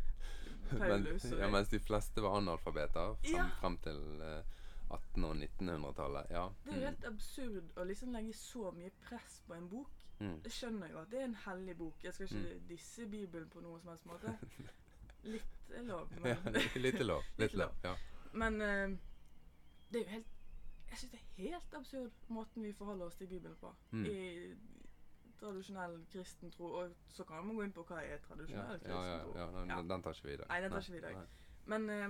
Paulus? 0.78 1.24
Men, 1.24 1.38
ja, 1.40 1.48
mens 1.50 1.68
de 1.68 1.80
fleste 1.80 2.22
var 2.22 2.36
analfabeter 2.38 3.14
frem, 3.22 3.34
Ja. 3.34 3.46
fram 3.60 3.78
til 3.78 4.00
uh, 4.20 4.42
1800- 4.90 5.24
og 5.24 5.36
1900-tallet. 5.36 6.26
Ja. 6.30 6.44
Det 6.64 6.72
er 6.72 6.80
jo 6.80 6.86
helt 6.86 7.04
absurd 7.04 7.72
å 7.76 7.84
liksom 7.88 8.12
legge 8.12 8.32
så 8.34 8.70
mye 8.76 8.90
press 9.08 9.40
på 9.46 9.54
en 9.54 9.68
bok. 9.70 9.90
Mm. 10.20 10.36
Jeg 10.44 10.52
skjønner 10.52 10.90
jo 10.92 10.98
at 11.00 11.10
det 11.10 11.20
er 11.20 11.24
en 11.30 11.38
hellig 11.46 11.76
bok. 11.78 12.04
Jeg 12.04 12.14
skal 12.14 12.26
ikke 12.26 12.54
Mm. 12.54 12.66
disse 12.68 13.06
Bibelen 13.06 13.48
på 13.48 13.60
noen 13.60 13.80
som 13.80 13.88
helst 13.94 14.06
måte. 14.06 14.34
Litt 15.24 15.70
er 15.76 15.82
lov, 15.82 16.08
Ja, 16.24 16.36
litt 16.50 16.74
litt 16.74 17.00
lov. 17.06 17.22
Litt 17.38 17.54
lov. 17.54 17.70
Ja. 17.84 17.94
men 18.32 18.60
eh, 18.70 18.90
det 19.92 20.00
er 20.00 20.04
jo 20.04 20.10
helt 20.10 20.26
Jeg 20.90 20.98
syns 20.98 21.10
det 21.12 21.20
er 21.20 21.42
helt 21.42 21.74
absurd 21.74 22.10
måten 22.28 22.62
vi 22.62 22.72
forholder 22.72 23.06
oss 23.06 23.16
til 23.16 23.26
Bibelen 23.30 23.56
på. 23.60 23.74
Mm. 23.90 24.04
I 24.04 24.54
tradisjonell 25.40 26.06
kristen 26.12 26.50
tro. 26.50 26.64
Og 26.64 26.94
så 27.08 27.24
kan 27.24 27.46
man 27.46 27.56
gå 27.56 27.62
inn 27.62 27.72
på 27.76 27.84
hva 27.88 28.00
er 28.04 28.18
tradisjonell 28.24 28.72
ja, 28.72 28.78
kristen 28.78 29.22
tro. 29.24 29.36
ja, 29.38 29.46
den, 29.54 29.68
Ja. 29.70 29.76
den 29.94 30.02
tar 30.02 30.10
ikke 30.16 30.28
vi 30.28 30.32
i 30.34 30.36
dag. 30.36 30.48
Nei, 30.48 30.60
den 30.60 30.70
tar 30.70 30.80
ikke 30.80 30.92
vi 30.92 30.98
i 30.98 31.00
dag. 31.00 31.20
Men 31.66 31.90
eh, 31.90 32.08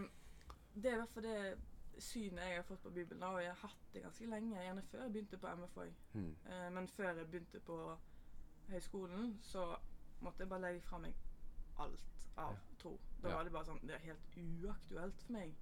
det 0.74 0.90
er 0.90 0.94
i 0.94 1.00
hvert 1.02 1.12
fall 1.14 1.22
det 1.22 1.58
synet 2.00 2.40
jeg 2.48 2.56
har 2.56 2.62
fått 2.62 2.82
på 2.82 2.90
Bibelen, 2.90 3.22
og 3.22 3.42
jeg 3.42 3.50
har 3.52 3.68
hatt 3.68 3.92
det 3.92 4.02
ganske 4.02 4.26
lenge. 4.26 4.56
Gjerne 4.62 4.82
før 4.82 5.02
jeg 5.02 5.12
begynte 5.12 5.38
på 5.38 5.54
MFO. 5.56 5.84
Mm. 6.14 6.36
Uh, 6.46 6.68
men 6.72 6.88
før 6.88 7.10
jeg 7.12 7.26
begynte 7.26 7.60
på 7.60 7.76
høyskolen, 8.70 9.38
så 9.42 9.76
måtte 10.20 10.40
jeg 10.40 10.48
bare 10.48 10.60
legge 10.60 10.80
fra 10.80 10.98
meg 10.98 11.14
alt 11.78 12.28
av 12.36 12.52
Ja. 12.54 12.58
tro. 12.78 12.98
Da 13.22 13.28
Ja. 13.28 13.34
var 13.36 13.44
det 13.44 13.52
bare 13.52 13.64
sånn 13.64 13.80
Det 13.86 13.94
er 13.94 13.98
helt 13.98 14.36
uaktuelt 14.36 15.22
for 15.22 15.32
meg 15.32 15.54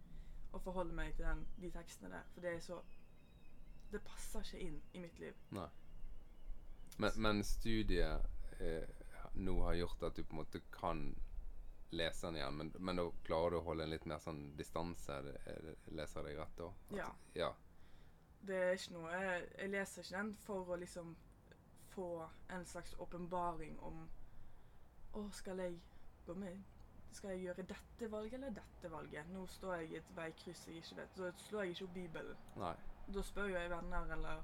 å 0.52 0.58
forholde 0.64 0.94
meg 0.96 1.14
til 1.16 1.24
den, 1.28 1.44
de 1.60 1.70
tekstene 1.74 2.10
der. 2.14 2.28
For 2.34 2.44
det 2.44 2.54
er 2.56 2.60
så 2.64 2.80
Det 3.92 4.02
passer 4.04 4.44
ikke 4.44 4.58
inn 4.60 4.80
i 4.92 5.00
mitt 5.00 5.18
liv. 5.18 5.36
Nei. 5.56 5.68
Men, 6.98 7.12
men 7.16 7.38
studiet 7.44 8.26
eh, 8.60 8.84
nå 9.40 9.54
har 9.64 9.78
gjort 9.78 10.02
at 10.10 10.16
du 10.18 10.24
på 10.24 10.34
en 10.36 10.40
måte 10.42 10.60
kan 10.74 11.00
lese 11.90 12.26
den 12.26 12.36
igjen, 12.36 12.56
men, 12.58 12.72
men 12.84 12.96
da 13.00 13.06
klarer 13.24 13.54
du 13.54 13.58
å 13.62 13.64
holde 13.70 13.86
en 13.86 13.90
litt 13.94 14.04
mer 14.10 14.20
sånn 14.20 14.42
distanse? 14.58 15.14
Er 15.14 15.38
er 15.48 15.70
Leser 15.96 16.20
jeg 16.20 16.34
deg 16.34 16.40
rett 16.42 16.56
da? 16.58 16.66
At- 16.68 16.96
Ja. 16.98 17.08
ja. 17.34 17.48
Det 18.40 18.56
er 18.56 18.72
ikke 18.76 18.92
noe 18.94 19.10
Jeg, 19.16 19.46
jeg 19.58 19.70
leser 19.72 20.02
ikke 20.04 20.16
den 20.18 20.34
for 20.44 20.68
å 20.68 20.76
liksom 20.78 21.16
få 21.94 22.08
en 22.54 22.66
slags 22.66 22.92
åpenbaring 22.98 23.78
om 23.80 24.04
Å, 25.16 25.24
skal 25.32 25.58
jeg 25.64 25.80
gå 26.26 26.34
med 26.34 26.60
Skal 27.12 27.30
jeg 27.30 27.40
gjøre 27.40 27.62
dette 27.66 28.10
valget 28.12 28.34
eller 28.34 28.50
dette 28.50 28.90
valget? 28.92 29.26
Nå 29.32 29.46
står 29.46 29.74
jeg 29.74 29.90
i 29.90 29.96
et 29.96 30.10
veikryss 30.16 30.66
jeg 30.66 30.76
ikke 30.76 30.96
vet. 30.96 31.16
Så 31.16 31.32
slår 31.48 31.62
jeg 31.62 31.70
ikke 31.70 31.84
opp 31.84 31.94
Bibelen. 31.94 32.36
Nei. 32.56 32.74
Da 33.14 33.22
spør 33.22 33.46
jeg 33.48 33.70
venner 33.70 34.12
eller 34.12 34.42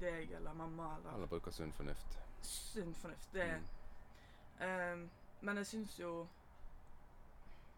deg 0.00 0.30
eller 0.32 0.52
mamma 0.52 0.96
eller 0.96 1.14
Eller 1.14 1.26
bruker 1.26 1.50
sunn 1.50 1.72
fornuft. 1.72 2.18
sunn 2.42 2.94
fornuft. 2.94 3.32
Det 3.32 3.62
Mm. 4.60 5.02
um, 5.02 5.10
Men 5.40 5.56
jeg 5.56 5.66
syns 5.66 5.98
jo 6.00 6.26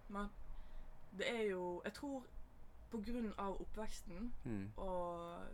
man, 0.09 0.29
Det 1.19 1.31
er 1.31 1.43
jo 1.43 1.81
Jeg 1.85 1.93
tror 1.95 2.25
på 2.91 3.01
grunn 3.07 3.33
av 3.39 3.61
oppveksten 3.61 4.33
Mm. 4.45 4.71
og 4.77 5.47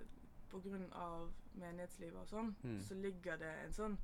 på 0.51 0.61
grunn 0.61 0.93
av 0.93 1.31
menighetslivet 1.55 2.17
og 2.21 2.27
sånn, 2.29 2.57
Mm. 2.63 2.83
så 2.83 2.95
ligger 2.95 3.37
det 3.37 3.65
en 3.65 3.73
sånn 3.73 3.99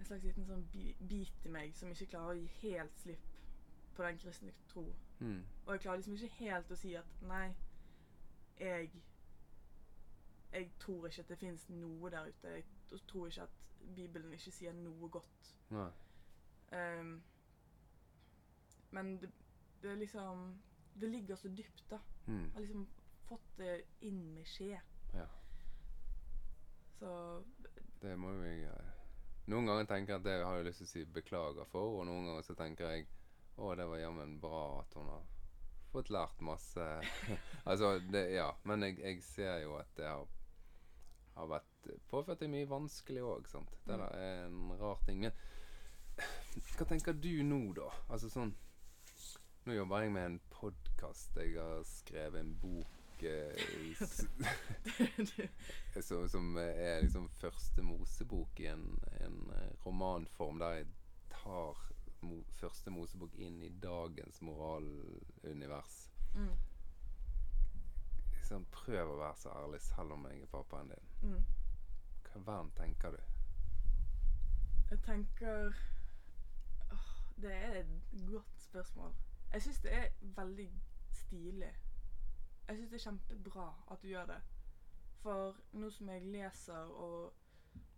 en 0.00 0.04
slags 0.04 0.22
liten 0.24 0.44
sånn 0.46 0.66
bit 1.08 1.32
i 1.44 1.48
meg 1.48 1.74
som 1.74 1.88
ikke 1.88 2.06
klarer 2.06 2.34
å 2.34 2.40
gi 2.40 2.46
helt 2.68 2.98
slipp 2.98 3.18
på 3.94 4.02
den 4.02 4.18
kristne 4.18 4.52
tro. 4.68 4.94
Mm. 5.18 5.44
Og 5.66 5.72
jeg 5.72 5.80
klarer 5.80 5.96
liksom 5.96 6.14
ikke 6.14 6.34
helt 6.44 6.70
å 6.70 6.76
si 6.76 6.94
at 6.98 7.18
nei, 7.22 7.48
jeg 8.60 8.90
Jeg 10.52 10.70
tror 10.78 11.06
ikke 11.06 11.22
at 11.22 11.28
det 11.28 11.38
fins 11.38 11.68
noe 11.72 12.10
der 12.12 12.26
ute. 12.28 12.48
Jeg 12.48 13.00
tror 13.08 13.26
ikke 13.26 13.42
at 13.42 13.54
Bibelen 13.96 14.32
ikke 14.32 14.50
sier 14.52 14.72
noe 14.76 15.08
godt. 15.08 15.54
Nei. 15.70 15.86
Ehm, 16.72 17.22
men 18.90 19.20
det, 19.20 19.30
det 19.82 19.98
liksom 19.98 20.60
Det 21.00 21.08
ligger 21.08 21.36
så 21.36 21.48
dypt, 21.48 21.84
da. 21.90 21.98
Mm. 22.26 22.42
Jeg 22.44 22.52
har 22.52 22.60
liksom 22.60 22.88
fått 23.28 23.58
det 23.58 23.84
inn 24.00 24.34
med 24.34 24.44
skje. 24.44 24.80
Ja. 25.14 25.26
Så 26.98 27.42
Det 28.02 28.18
må 28.18 28.32
jo 28.32 28.42
jeg 28.42 28.90
Noen 29.46 29.66
ganger 29.66 29.84
tenker 29.84 30.12
jeg 30.12 30.20
at 30.20 30.26
det 30.26 30.44
har 30.44 30.56
jeg 30.56 30.66
lyst 30.68 30.82
til 30.82 30.86
å 30.86 30.90
si 30.90 31.04
beklager 31.04 31.64
for, 31.64 31.96
og 31.98 32.06
noen 32.06 32.28
ganger 32.28 32.44
så 32.46 32.54
tenker 32.54 32.92
jeg 32.92 33.08
å, 33.56 33.74
det 33.76 33.84
var 33.88 33.98
jammen 34.00 34.38
bra 34.40 34.80
at 34.80 34.94
hun 34.96 35.08
har 35.12 35.22
fått 35.92 36.08
lært 36.10 36.40
masse 36.40 36.80
Altså, 37.68 37.98
det 38.12 38.30
Ja. 38.34 38.50
Men 38.64 38.82
jeg, 38.86 38.98
jeg 39.02 39.22
ser 39.22 39.58
jo 39.66 39.74
at 39.76 39.90
det 39.96 40.06
har, 40.08 40.26
har 41.36 41.46
vært 41.50 41.68
påført 42.08 42.40
deg 42.40 42.50
mye 42.52 42.68
vanskelig 42.70 43.22
òg, 43.26 43.48
sant. 43.50 43.70
Det 43.86 43.96
Mm. 43.96 44.00
der 44.00 44.12
er 44.16 44.44
en 44.46 44.72
rar 44.80 44.98
ting. 45.06 45.20
Men 45.26 45.32
hva 46.78 46.84
tenker 46.88 47.12
du 47.12 47.42
nå, 47.42 47.72
da? 47.76 47.90
Altså 48.08 48.28
sånn 48.32 48.54
Nå 49.64 49.72
jobber 49.76 50.00
jeg 50.02 50.10
med 50.12 50.24
en 50.26 50.40
podkast. 50.50 51.36
Jeg 51.38 51.54
har 51.54 51.84
skrevet 51.86 52.40
en 52.40 52.54
bok 52.58 53.22
eh, 53.22 53.54
som, 56.02 56.24
som 56.28 56.56
er 56.58 57.02
liksom 57.04 57.28
første 57.38 57.82
Mosebok 57.86 58.58
i 58.64 58.66
en, 58.72 58.82
en 59.20 59.36
eh, 59.54 59.68
romanform, 59.86 60.58
der 60.58 60.72
jeg 60.80 60.86
tar 61.30 61.78
mo, 62.22 62.42
første 62.58 62.90
Mosebok 62.90 63.34
inn 63.34 63.62
i 63.62 63.68
dagens 63.82 64.40
moralunivers. 64.42 66.10
mm, 66.34 66.54
Liksom, 68.32 68.64
prøv 68.74 69.10
å 69.12 69.18
være 69.18 69.36
så 69.36 69.50
ærlig, 69.56 69.80
selv 69.80 70.12
om 70.12 70.26
jeg 70.26 70.42
er 70.42 70.46
pappaen 70.52 70.88
din. 70.92 71.08
mm. 71.22 71.44
Hva 72.32 72.40
i 72.40 72.44
verden 72.46 72.70
tenker 72.76 73.10
du? 73.10 73.18
Jeg 74.90 74.98
tenker 75.02 75.74
åh, 76.92 77.10
Det 77.42 77.52
er 77.52 77.72
et 77.80 78.26
godt 78.28 78.60
spørsmål. 78.60 79.14
Jeg 79.52 79.62
syns 79.62 79.78
det 79.80 79.92
er 79.92 80.08
veldig 80.20 80.68
stilig. 81.12 81.72
Jeg 82.68 82.76
syns 82.76 82.90
det 82.90 82.98
er 83.00 83.04
kjempebra 83.10 83.66
at 83.90 84.02
du 84.02 84.08
gjør 84.08 84.26
det. 84.26 84.40
For 85.22 85.56
nå 85.72 85.90
som 85.90 86.08
jeg 86.08 86.22
leser 86.22 86.74
og 87.04 87.32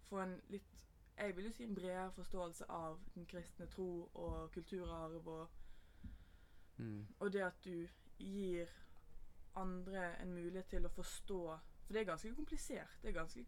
får 0.08 0.22
en 0.22 0.40
litt 0.48 0.83
Jeg 1.18 1.36
vil 1.36 1.44
jo 1.44 1.52
si 1.52 1.64
en 1.64 1.74
bredere 1.74 2.12
forståelse 2.12 2.64
av 2.70 2.98
den 3.14 3.26
kristne 3.26 3.66
tro 3.70 4.10
og 4.14 4.50
kulturarv 4.52 5.26
og, 5.28 5.48
Mm. 6.76 7.06
og 7.20 7.32
det 7.32 7.40
at 7.42 7.64
du 7.64 7.86
gir 8.18 8.66
andre 9.56 10.20
en 10.22 10.32
mulighet 10.34 10.66
til 10.66 10.84
å 10.86 10.88
forstå 10.90 11.36
For 11.84 11.92
det 11.92 12.00
er 12.00 12.04
ganske 12.08 12.34
komplisert. 12.34 12.96
Det 13.02 13.08
er 13.08 13.12
ganske 13.20 13.44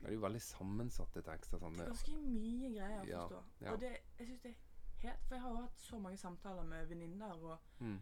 Det 0.00 0.06
er 0.08 0.12
jo 0.12 0.20
veldig 0.20 0.40
sammensatte 0.40 1.22
tekster. 1.22 1.58
Sånn. 1.58 1.72
Det 1.76 1.80
er 1.80 1.90
ganske 1.90 2.12
mye 2.22 2.70
greier 2.74 3.00
å 3.02 3.08
Ja, 3.08 3.22
forstå. 3.26 3.42
ja. 3.60 3.72
Og 3.72 3.80
det, 3.80 3.90
jeg 4.18 4.26
synes 4.26 4.40
det 4.42 4.50
er 4.50 5.08
helt 5.08 5.24
For 5.26 5.34
jeg 5.34 5.42
har 5.42 5.50
jo 5.50 5.56
hatt 5.64 5.78
så 5.80 5.98
mange 5.98 6.16
samtaler 6.16 6.62
med 6.62 6.86
venninner 6.88 7.32
og 7.32 7.58
Mm. 7.80 7.98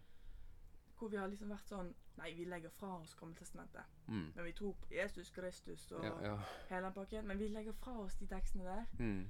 hvor 0.99 1.09
vi 1.09 1.17
har 1.17 1.29
liksom 1.29 1.49
vært 1.49 1.67
sånn 1.69 1.95
Nei, 2.19 2.33
vi 2.35 2.45
legger 2.45 2.71
fra 2.75 2.97
oss 3.01 3.15
Gammeltestamentet. 3.15 3.83
Mm. 4.09 4.33
Men 4.35 4.45
vi 4.45 4.53
tror 4.53 4.73
på 4.83 4.89
Jesus 4.95 5.31
Kristus 5.31 5.85
og 5.93 6.05
Ja, 6.05 6.15
ja. 6.31 6.37
hele 6.69 6.85
den 6.89 6.93
pakken. 6.97 7.27
Men 7.27 7.39
vi 7.39 7.49
legger 7.49 7.73
fra 7.73 7.95
oss 8.03 8.17
de 8.19 8.27
tekstene 8.27 8.65
der. 8.65 8.85
Mm. 8.99 9.27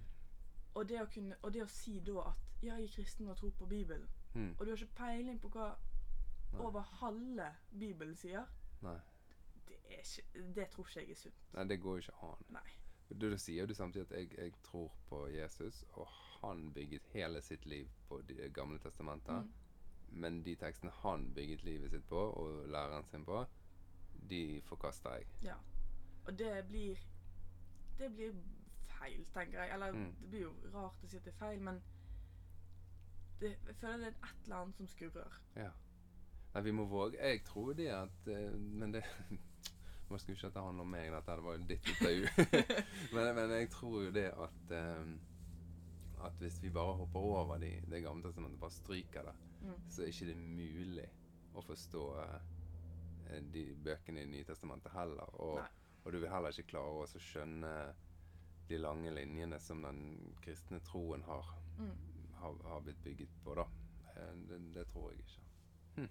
Og 0.74 0.88
det 0.88 1.03
kunne, 1.14 1.37
og 1.42 1.53
det 1.55 1.62
å 1.62 1.68
si 1.68 1.98
da 2.01 2.20
at 2.31 2.44
ja, 2.62 2.74
jeg 2.79 2.85
er 2.88 2.94
kristen 2.96 3.29
og 3.29 3.37
tror 3.37 3.51
på 3.51 3.66
Bibelen, 3.66 4.09
Mm. 4.35 4.55
og 4.59 4.66
du 4.66 4.70
har 4.70 4.77
ikke 4.77 4.94
peiling 4.96 5.38
på 5.40 5.48
hva 5.48 5.68
Nei. 6.53 6.61
over 6.61 6.81
halve 7.01 7.46
Bibelen 7.79 8.14
sier, 8.16 8.44
Nei. 8.83 8.98
det, 9.68 9.77
ikke, 9.98 10.22
det 10.55 10.66
tror 10.70 10.87
ikke 10.87 11.01
jeg 11.01 11.11
er 11.11 11.14
sunt. 11.14 11.35
Nei, 11.55 11.64
det 11.64 11.81
går 11.81 11.96
jo 11.96 12.03
ikke 12.05 12.22
an. 12.22 12.44
Nei. 12.48 12.74
Du, 13.20 13.31
da 13.31 13.37
sier 13.40 13.66
du 13.66 13.74
samtidig 13.74 14.05
at 14.11 14.18
jeg, 14.18 14.38
jeg 14.38 14.53
tror 14.62 14.92
på 15.09 15.22
Jesus, 15.33 15.85
og 15.96 16.07
han 16.42 16.72
bygget 16.74 17.03
hele 17.14 17.40
sitt 17.42 17.66
liv 17.66 17.88
på 18.09 18.20
Det 18.29 18.53
gamle 18.55 18.79
testamentet. 18.79 19.35
Mm. 19.44 19.53
Men 20.10 20.42
de 20.44 20.54
tekstene 20.56 20.90
han 21.02 21.28
bygget 21.34 21.64
livet 21.64 21.90
sitt 21.90 22.06
på, 22.08 22.16
og 22.18 22.68
læreren 22.68 23.04
sin 23.10 23.24
på, 23.24 23.44
de 24.30 24.60
forkaster 24.64 25.14
jeg. 25.14 25.26
Ja. 25.42 25.54
Og 26.26 26.38
det 26.38 26.64
blir 26.68 26.96
Det 27.98 28.12
blir 28.14 28.32
feil, 28.86 29.24
tenker 29.34 29.62
jeg. 29.62 29.74
Eller 29.74 29.92
Mm. 29.92 30.14
det 30.20 30.28
blir 30.30 30.40
jo 30.40 30.52
rart 30.74 31.04
å 31.04 31.08
si 31.08 31.16
at 31.16 31.24
det 31.24 31.32
er 31.34 31.38
feil, 31.38 31.60
men 31.60 31.80
det, 33.40 33.56
jeg 33.66 33.76
føler 33.76 33.96
det 33.96 34.06
er 34.06 34.26
et 34.28 34.44
eller 34.44 34.56
annet 34.56 34.76
som 34.76 34.86
skurrer. 34.86 35.34
Ja. 35.56 35.70
Nei, 36.54 36.62
vi 36.62 36.70
må 36.72 36.84
våge 36.88 37.18
Jeg 37.20 37.42
tror 37.44 37.72
det 37.76 37.88
at 37.92 38.28
eh, 38.32 38.52
Men 38.56 38.92
det 38.94 39.02
Nå 40.10 40.18
skulle 40.18 40.36
ikke 40.36 40.46
dette 40.48 40.60
handle 40.64 40.80
om 40.86 40.88
meg, 40.88 41.10
dette 41.12 41.34
det 41.36 41.44
var 41.44 41.58
jo 41.58 41.66
ditt 41.68 41.88
intervju. 41.92 42.28
men, 43.14 43.34
men 43.36 43.50
jeg 43.50 43.70
tror 43.70 43.98
jo 44.06 44.10
det 44.10 44.24
at 44.32 44.72
eh, 44.72 45.10
At 46.24 46.33
hvis 46.42 46.59
vi 46.62 46.70
bare 46.74 46.96
hopper 46.98 47.20
over 47.20 47.59
de, 47.62 47.70
det 47.90 48.02
gamle 48.02 48.22
testamentet, 48.26 48.61
bare 48.61 48.70
stryker 48.74 49.22
det, 49.31 49.35
Mm. 49.61 49.74
så 49.90 50.02
er 50.02 50.07
ikke 50.12 50.26
det 50.26 50.37
mulig 50.38 51.04
å 51.59 51.62
forstå 51.66 52.02
eh, 52.22 53.40
de 53.52 53.64
bøkene 53.85 54.22
i 54.22 54.26
Nytestamentet 54.31 54.92
heller. 54.94 55.33
Og, 55.42 55.59
og 56.04 56.12
du 56.12 56.18
vil 56.20 56.31
heller 56.31 56.54
ikke 56.54 56.70
klare 56.70 57.02
å 57.02 57.07
skjønne 57.18 57.72
de 58.68 58.78
lange 58.78 59.11
linjene 59.11 59.59
som 59.61 59.83
den 59.83 60.00
kristne 60.44 60.81
troen 60.87 61.22
har, 61.26 61.54
Mm. 61.78 61.92
har, 62.40 62.54
har 62.70 62.81
blitt 62.81 63.02
bygget 63.04 63.28
på, 63.44 63.54
da. 63.54 63.64
Eh, 64.16 64.33
Det, 64.48 64.61
det 64.74 64.87
tror 64.92 65.11
jeg 65.12 65.18
ikke. 65.20 65.42
Hm. 65.96 66.09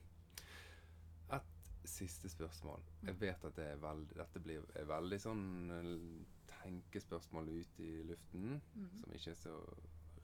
Et 1.38 1.88
siste 1.88 2.30
spørsmål. 2.30 2.82
Jeg 3.04 3.20
vet 3.20 3.43
at 3.46 3.56
det 3.56 3.65
er 3.72 3.76
veldig, 3.84 4.15
dette 4.15 4.39
blir 4.43 4.63
veldig 4.88 5.20
sånn 5.20 5.46
eh, 5.72 6.26
tenkespørsmål 6.52 7.50
ute 7.50 7.84
i 7.84 8.04
luften, 8.04 8.62
mm. 8.76 8.89
som 9.02 9.13
ikke 9.13 9.32
er 9.32 9.39
så 9.41 9.56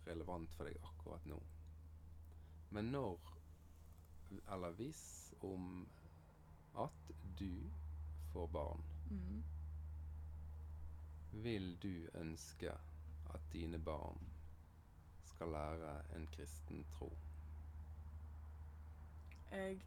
relevant 0.07 0.53
for 0.53 0.69
deg 0.69 0.77
akkurat 0.83 1.25
nå. 1.25 1.39
Men 2.73 2.91
når, 2.91 3.19
eller 4.51 4.71
hvis, 4.79 5.33
om 5.41 5.87
at 6.77 7.11
du 7.39 7.71
får 8.33 8.47
barn, 8.47 8.83
mm. 9.09 9.43
vil 11.43 11.75
du 11.83 12.07
ønske 12.13 12.71
at 13.33 13.41
dine 13.53 13.79
barn 13.79 14.19
skal 15.25 15.47
lære 15.47 16.15
en 16.15 16.27
kristen 16.27 16.85
tro? 16.91 17.11
Jeg, 19.51 19.81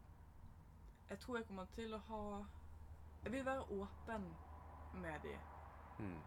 jeg 1.10 1.18
tror 1.18 1.36
jeg 1.36 1.46
kommer 1.46 1.66
til 1.74 1.94
å 1.94 1.98
ha 1.98 2.44
Jeg 3.24 3.32
vil 3.32 3.46
være 3.46 3.62
åpen 3.74 4.28
med 4.92 5.20
dem 5.22 5.40
mm. 5.98 6.20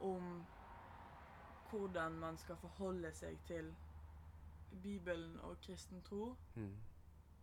om 0.00 0.46
hvordan 1.70 2.18
man 2.18 2.38
skal 2.38 2.56
forholde 2.56 3.12
seg 3.12 3.38
til 3.46 3.74
Bibelen 4.82 5.40
og 5.40 5.56
kristen 5.60 6.02
tro. 6.02 6.36
Mm. 6.54 6.76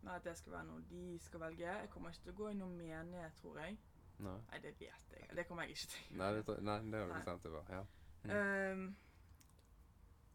Nei, 0.04 0.16
at 0.16 0.24
det 0.24 0.36
skal 0.38 0.52
være 0.52 0.64
noe 0.68 0.82
de 0.90 1.18
skal 1.22 1.40
velge. 1.40 1.66
Jeg 1.66 1.90
kommer 1.90 2.12
ikke 2.12 2.22
til 2.22 2.32
å 2.32 2.36
gå 2.36 2.48
i 2.48 2.58
noen 2.58 2.76
menighet, 2.76 3.36
tror 3.40 3.58
jeg. 3.58 3.78
Nei. 4.18 4.36
Nei, 4.50 4.58
det 4.62 4.74
vet 4.80 5.14
jeg. 5.14 5.30
Det 5.36 5.46
kommer 5.48 5.64
jeg 5.64 5.70
ikke 5.70 5.92
til. 5.94 6.16
Nei, 6.20 6.32
det, 6.36 6.58
nei, 6.62 6.76
det 6.92 7.00
har 7.00 7.08
du 7.08 7.14
bestemt 7.14 7.46
deg 7.46 7.56
for. 7.56 7.72
Ja. 7.72 7.84
Mm. 8.24 8.34
Um, 8.34 8.96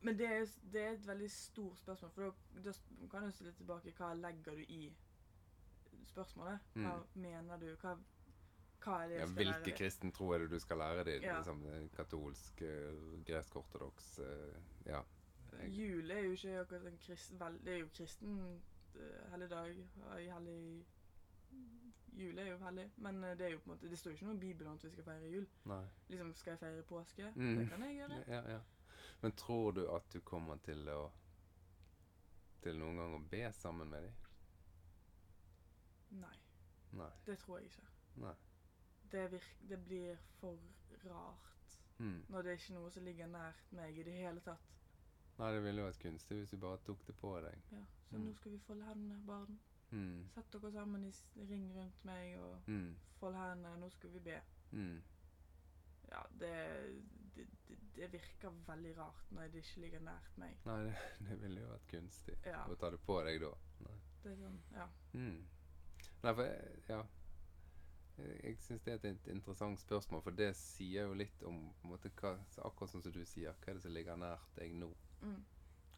men 0.02 0.18
det 0.20 0.28
er, 0.28 0.46
det 0.74 0.82
er 0.82 0.92
et 0.92 1.08
veldig 1.08 1.32
stort 1.32 1.78
spørsmål, 1.78 2.12
for 2.12 2.36
da, 2.66 2.74
kan 3.12 3.24
du 3.24 3.32
stille 3.32 3.52
tilbake 3.52 3.94
hva 3.98 4.14
legger 4.16 4.56
du 4.56 4.64
i 4.68 4.94
spørsmålet? 6.08 6.60
Hva 6.74 6.94
mener 7.14 7.58
du? 7.60 7.74
Hva, 7.82 7.96
hva 8.84 9.04
er 9.04 9.08
det 9.08 9.16
Mm. 9.16 9.20
Ja, 9.20 9.20
jeg 9.20 9.30
skal 9.30 9.46
lære 9.46 9.54
hvilken 9.54 9.66
deg? 9.70 9.78
kristen 9.78 10.12
tro 10.12 10.32
er 10.32 10.38
det 10.40 10.50
du 10.52 10.60
skal 10.60 10.78
lære 10.78 11.04
dem? 11.04 11.22
Ja. 11.24 11.38
Liksom, 11.38 11.66
eh, 11.66 11.90
katolsk, 11.96 12.62
eh, 12.62 13.24
gresk-ortodoks 13.26 14.20
eh, 14.20 14.62
Ja. 14.86 15.02
jeg, 15.52 15.72
Jul 15.72 16.12
er 16.12 16.20
jo 16.24 16.32
ikke 16.32 16.60
akkurat 16.60 16.86
en 16.88 16.98
kristen 16.98 17.40
vel, 17.40 17.60
Det 17.66 17.74
er 17.74 17.78
jo 17.80 17.88
kristen 17.94 18.62
uh, 18.96 19.30
helligdag. 19.32 19.76
Hellig 20.14 20.86
Jul 22.20 22.38
er 22.38 22.46
jo 22.52 22.58
hellig, 22.58 22.92
men 22.98 23.24
eh, 23.24 23.38
det 23.38 23.46
er 23.46 23.52
jo 23.52 23.58
på 23.58 23.70
en 23.72 23.76
måte 23.78 23.90
Det 23.90 23.98
står 24.00 24.12
jo 24.12 24.16
ikke 24.16 24.26
noe 24.26 24.36
i 24.36 24.40
Bibelen 24.40 24.68
om 24.72 24.76
at 24.78 24.84
vi 24.84 24.90
skal 24.90 25.04
feire 25.04 25.30
jul. 25.32 25.48
Nei. 25.66 25.86
Liksom, 26.08 26.34
skal 26.36 26.52
jeg 26.52 26.60
feire 26.60 26.84
påske? 26.84 27.32
Mm. 27.36 27.58
Det 27.58 27.70
kan 27.70 27.84
jeg 27.84 27.96
gjøre. 27.96 28.24
Ja, 28.28 28.42
ja. 28.52 28.60
Men 29.22 29.32
tror 29.32 29.72
du 29.72 29.86
at 29.96 30.14
du 30.14 30.20
kommer 30.20 30.56
til 30.58 30.90
å 30.90 31.12
Til 32.62 32.76
noen 32.76 32.98
gang 33.00 33.14
å 33.16 33.20
be 33.32 33.52
sammen 33.56 33.88
med 33.90 34.04
dem? 34.04 34.16
Nei, 36.20 36.36
Nei. 36.92 37.10
det 37.26 37.38
tror 37.40 37.58
jeg 37.60 37.70
ikke. 37.70 37.86
Nei. 38.16 38.34
Det, 39.12 39.32
virker, 39.32 39.68
det 39.70 39.80
blir 39.86 40.18
for 40.40 40.58
rart 41.06 41.46
Mm. 42.00 42.22
når 42.30 42.42
det 42.42 42.52
er 42.52 42.58
ikke 42.58 42.74
noe 42.74 42.90
som 42.92 43.04
ligger 43.04 43.28
nært 43.28 43.72
meg 43.76 43.98
i 43.98 44.04
det 44.04 44.14
hele 44.14 44.40
tatt. 44.40 44.68
Nei, 45.40 45.50
det 45.52 45.64
ville 45.64 45.84
vært 45.84 46.00
kunstig 46.00 46.38
hvis 46.38 46.50
du 46.54 46.58
bare 46.58 46.78
tok 46.86 47.02
det 47.08 47.16
på 47.20 47.34
deg. 47.44 47.58
Ja, 47.72 47.82
Så 48.10 48.16
Mm. 48.18 48.26
nå 48.26 48.34
skal 48.36 48.52
vi 48.52 48.58
folde 48.68 48.86
hendene, 48.86 49.26
barn. 49.28 49.60
Mm. 49.92 50.30
Sett 50.34 50.52
dere 50.52 50.72
sammen 50.72 51.04
i 51.06 51.12
ring 51.50 51.74
rundt 51.76 52.06
meg 52.06 52.38
og 52.40 52.62
Mm. 52.68 52.96
fold 53.20 53.36
hendene. 53.36 53.78
Nå 53.80 53.90
skal 53.92 54.10
vi 54.10 54.20
be. 54.20 54.42
Mm. 54.72 55.02
Ja, 56.12 56.22
det, 56.40 56.54
det, 57.36 57.48
det, 57.96 58.12
virker 58.12 58.50
veldig 58.68 58.98
rart 58.98 59.32
når 59.32 59.42
det 59.52 59.56
ikke 59.56 59.82
ligger 59.82 60.00
nært 60.00 60.38
meg. 60.38 60.58
Nei, 60.66 60.84
det, 60.84 60.96
det 61.30 61.42
ville 61.42 61.62
jo 61.62 61.68
vært 61.68 61.88
kunstig 61.88 62.38
Ja, 62.46 62.64
å 62.66 62.76
ta 62.80 62.90
det 62.90 63.00
på 63.06 63.24
deg 63.26 63.42
da. 63.42 63.52
Nei. 63.86 63.98
det 64.24 64.32
er 64.32 64.36
sånn, 64.36 64.60
ja. 64.74 64.88
Mm. 65.14 65.44
Nei, 66.24 66.34
for 66.34 66.44
jeg- 66.44 66.84
ja. 66.90 67.04
Jeg, 68.44 68.58
syns 68.60 68.82
det 68.84 68.94
er 68.94 69.10
et 69.12 69.28
interessant 69.28 69.80
spørsmål, 69.80 70.22
for 70.22 70.32
det 70.32 70.56
sier 70.56 71.04
jo 71.08 71.14
litt 71.14 71.44
om 71.44 71.74
på 71.82 71.88
en 71.88 71.92
måte, 71.94 72.10
hva, 72.22 72.36
så 72.50 72.62
akkurat 72.68 72.90
sånn 72.92 73.04
som 73.04 73.12
du 73.16 73.24
sier, 73.26 73.54
hva 73.54 73.70
er 73.72 73.74
det 73.80 73.82
som 73.84 73.92
ligger 73.94 74.16
nært 74.18 74.56
deg 74.56 74.74
nå? 74.76 74.90
Mm, 75.22 75.46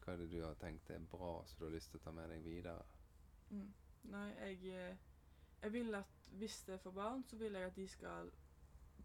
Hva 0.02 0.12
er 0.12 0.16
det 0.18 0.30
du 0.32 0.42
har 0.42 0.54
tenkt 0.58 0.90
er 0.90 0.98
bra, 0.98 1.44
som 1.46 1.58
du 1.58 1.64
har 1.64 1.74
lyst 1.76 1.90
til 1.92 2.00
å 2.00 2.04
ta 2.04 2.10
med 2.12 2.28
deg 2.30 2.42
videre? 2.44 2.82
mm. 3.50 3.72
Nei, 4.04 4.28
jeg, 4.34 4.64
eh, 4.74 4.96
jeg 5.62 5.72
vil 5.72 5.94
at 5.94 6.08
hvis 6.38 6.62
det 6.66 6.74
er 6.74 6.78
for 6.78 6.90
barn, 6.90 7.22
så 7.24 7.36
vil 7.38 7.52
jeg 7.52 7.64
at 7.66 7.76
de 7.76 7.86
skal 7.88 8.30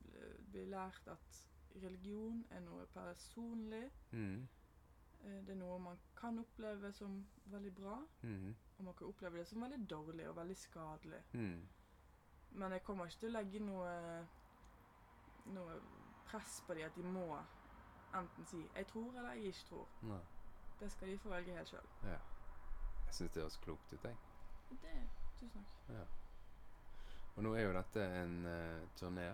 bli- 0.01 0.37
bli 0.51 0.65
lært 0.65 1.07
at 1.07 1.41
religion 1.83 2.45
er 2.49 2.59
noe 2.59 2.85
personlig. 2.87 3.91
Mm. 4.11 4.47
Eh, 5.23 5.41
Det 5.45 5.49
er 5.49 5.55
noe 5.55 5.79
man 5.79 5.97
kan 6.15 6.39
oppleve 6.39 6.91
som 6.93 7.27
veldig 7.45 7.75
bra, 7.75 7.99
Mm. 8.23 8.55
og 8.77 8.85
man 8.85 8.93
kan 8.93 9.07
oppleve 9.07 9.37
det 9.37 9.47
som 9.47 9.61
veldig 9.61 9.87
dårlig 9.89 10.27
og 10.29 10.35
veldig 10.35 10.55
skadelig. 10.57 11.21
Men 12.57 12.73
jeg 12.73 12.83
kommer 12.83 13.05
ikke 13.05 13.19
til 13.21 13.29
å 13.29 13.37
legge 13.37 13.59
noe, 13.61 13.91
noe 15.53 15.75
press 16.25 16.57
på 16.65 16.73
dem 16.73 16.89
at 16.89 16.95
de 16.97 17.03
må 17.05 17.27
enten 18.17 18.45
si 18.45 18.63
'jeg 18.63 18.87
tror' 18.87 19.17
eller 19.17 19.31
'jeg 19.31 19.53
ikke 19.53 19.67
tror'. 19.69 19.87
Nei. 20.01 20.23
Det 20.79 20.91
skal 20.91 21.07
de 21.07 21.19
få 21.19 21.29
velge 21.29 21.55
helt 21.57 21.69
sjøl. 21.69 21.89
Ja. 22.03 22.17
Jeg 23.05 23.13
syns 23.13 23.31
det 23.31 23.41
høres 23.41 23.57
klokt 23.57 23.93
ut, 23.93 24.03
jeg. 24.03 24.17
Det 24.69 25.09
Tusen 25.39 25.49
takk. 25.49 25.73
Ja. 25.89 26.05
Og 27.35 27.43
nå 27.43 27.53
er 27.53 27.67
jo 27.67 27.73
dette 27.73 28.05
en 28.21 28.45
uh, 28.45 28.87
turné 28.97 29.27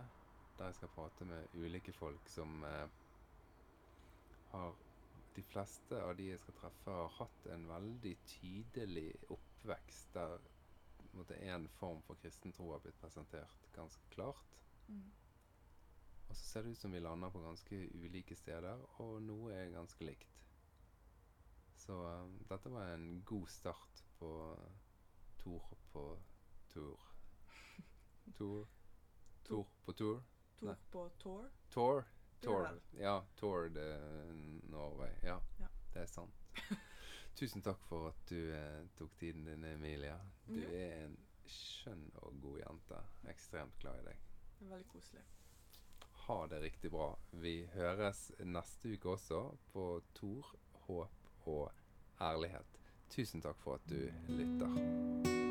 der 0.57 0.65
jeg 0.65 0.75
skal 0.75 0.87
prate 0.87 1.25
med 1.25 1.53
ulike 1.53 1.93
folk 1.93 2.29
som 2.29 2.63
uh, 2.63 2.89
har 4.51 4.75
De 5.35 5.43
fleste 5.43 5.97
av 5.97 6.17
de 6.17 6.27
jeg 6.27 6.39
skal 6.39 6.53
treffe, 6.53 6.91
har 6.91 7.07
hatt 7.17 7.47
en 7.49 7.63
veldig 7.67 8.11
tydelig 8.25 9.15
oppvekst 9.33 10.13
der 10.13 10.35
én 11.13 11.67
form 11.67 12.01
for 12.01 12.15
kristen 12.15 12.51
tro 12.51 12.71
har 12.71 12.79
blitt 12.79 12.99
presentert 13.01 13.67
ganske 13.73 14.09
klart. 14.09 14.57
Mm. 14.87 15.11
Og 16.29 16.35
så 16.35 16.45
ser 16.45 16.63
det 16.63 16.71
ut 16.71 16.77
som 16.77 16.91
vi 16.91 16.99
lander 16.99 17.29
på 17.29 17.41
ganske 17.41 17.81
ulike 17.93 18.35
steder, 18.35 18.81
og 19.01 19.21
noe 19.21 19.53
er 19.53 19.69
ganske 19.73 20.05
likt. 20.05 20.39
Så 21.75 21.93
uh, 21.93 22.29
dette 22.49 22.71
var 22.71 22.93
en 22.93 23.21
god 23.25 23.47
start 23.47 24.03
på 24.19 24.31
Tor 25.43 25.73
på 25.91 26.19
tur. 26.69 26.99
Tor 28.37 28.67
Tor 29.43 29.67
på 29.85 29.93
tur? 29.93 30.21
Tor 30.59 30.67
Nei. 30.69 30.75
på 30.91 31.09
tour. 31.19 31.49
Tor. 31.69 32.05
Tor. 32.43 32.79
Ja, 32.99 33.23
TOR, 33.35 33.69
de 33.69 33.85
Norway. 34.71 35.11
Ja, 35.23 35.39
Ja. 35.59 35.67
det 35.93 36.01
er 36.01 36.05
sant. 36.05 36.33
Tusen 37.35 37.61
takk 37.65 37.81
for 37.89 38.11
at 38.11 38.25
du 38.29 38.39
eh, 38.53 38.83
tok 38.97 39.15
tiden 39.17 39.45
din, 39.45 39.63
Emilia. 39.65 40.19
Du 40.45 40.59
mm. 40.59 40.73
er 40.77 41.05
en 41.05 41.15
skjønn 41.49 42.05
og 42.21 42.37
god 42.43 42.59
jente. 42.61 42.99
Ekstremt 43.33 43.79
glad 43.81 44.03
i 44.03 44.05
deg. 44.11 44.27
Det 44.59 44.69
veldig 44.69 44.89
koselig. 44.91 45.23
Ha 46.23 46.37
det 46.47 46.61
riktig 46.63 46.91
bra. 46.93 47.09
Vi 47.43 47.55
høres 47.73 48.29
neste 48.45 48.93
uke 48.93 49.15
også 49.17 49.43
på 49.73 49.87
Tor, 50.15 50.53
håp 50.85 51.47
og 51.51 51.71
ærlighet. 52.21 52.79
Tusen 53.09 53.43
takk 53.43 53.59
for 53.65 53.81
at 53.81 53.89
du 53.89 53.99
lytter. 54.31 55.42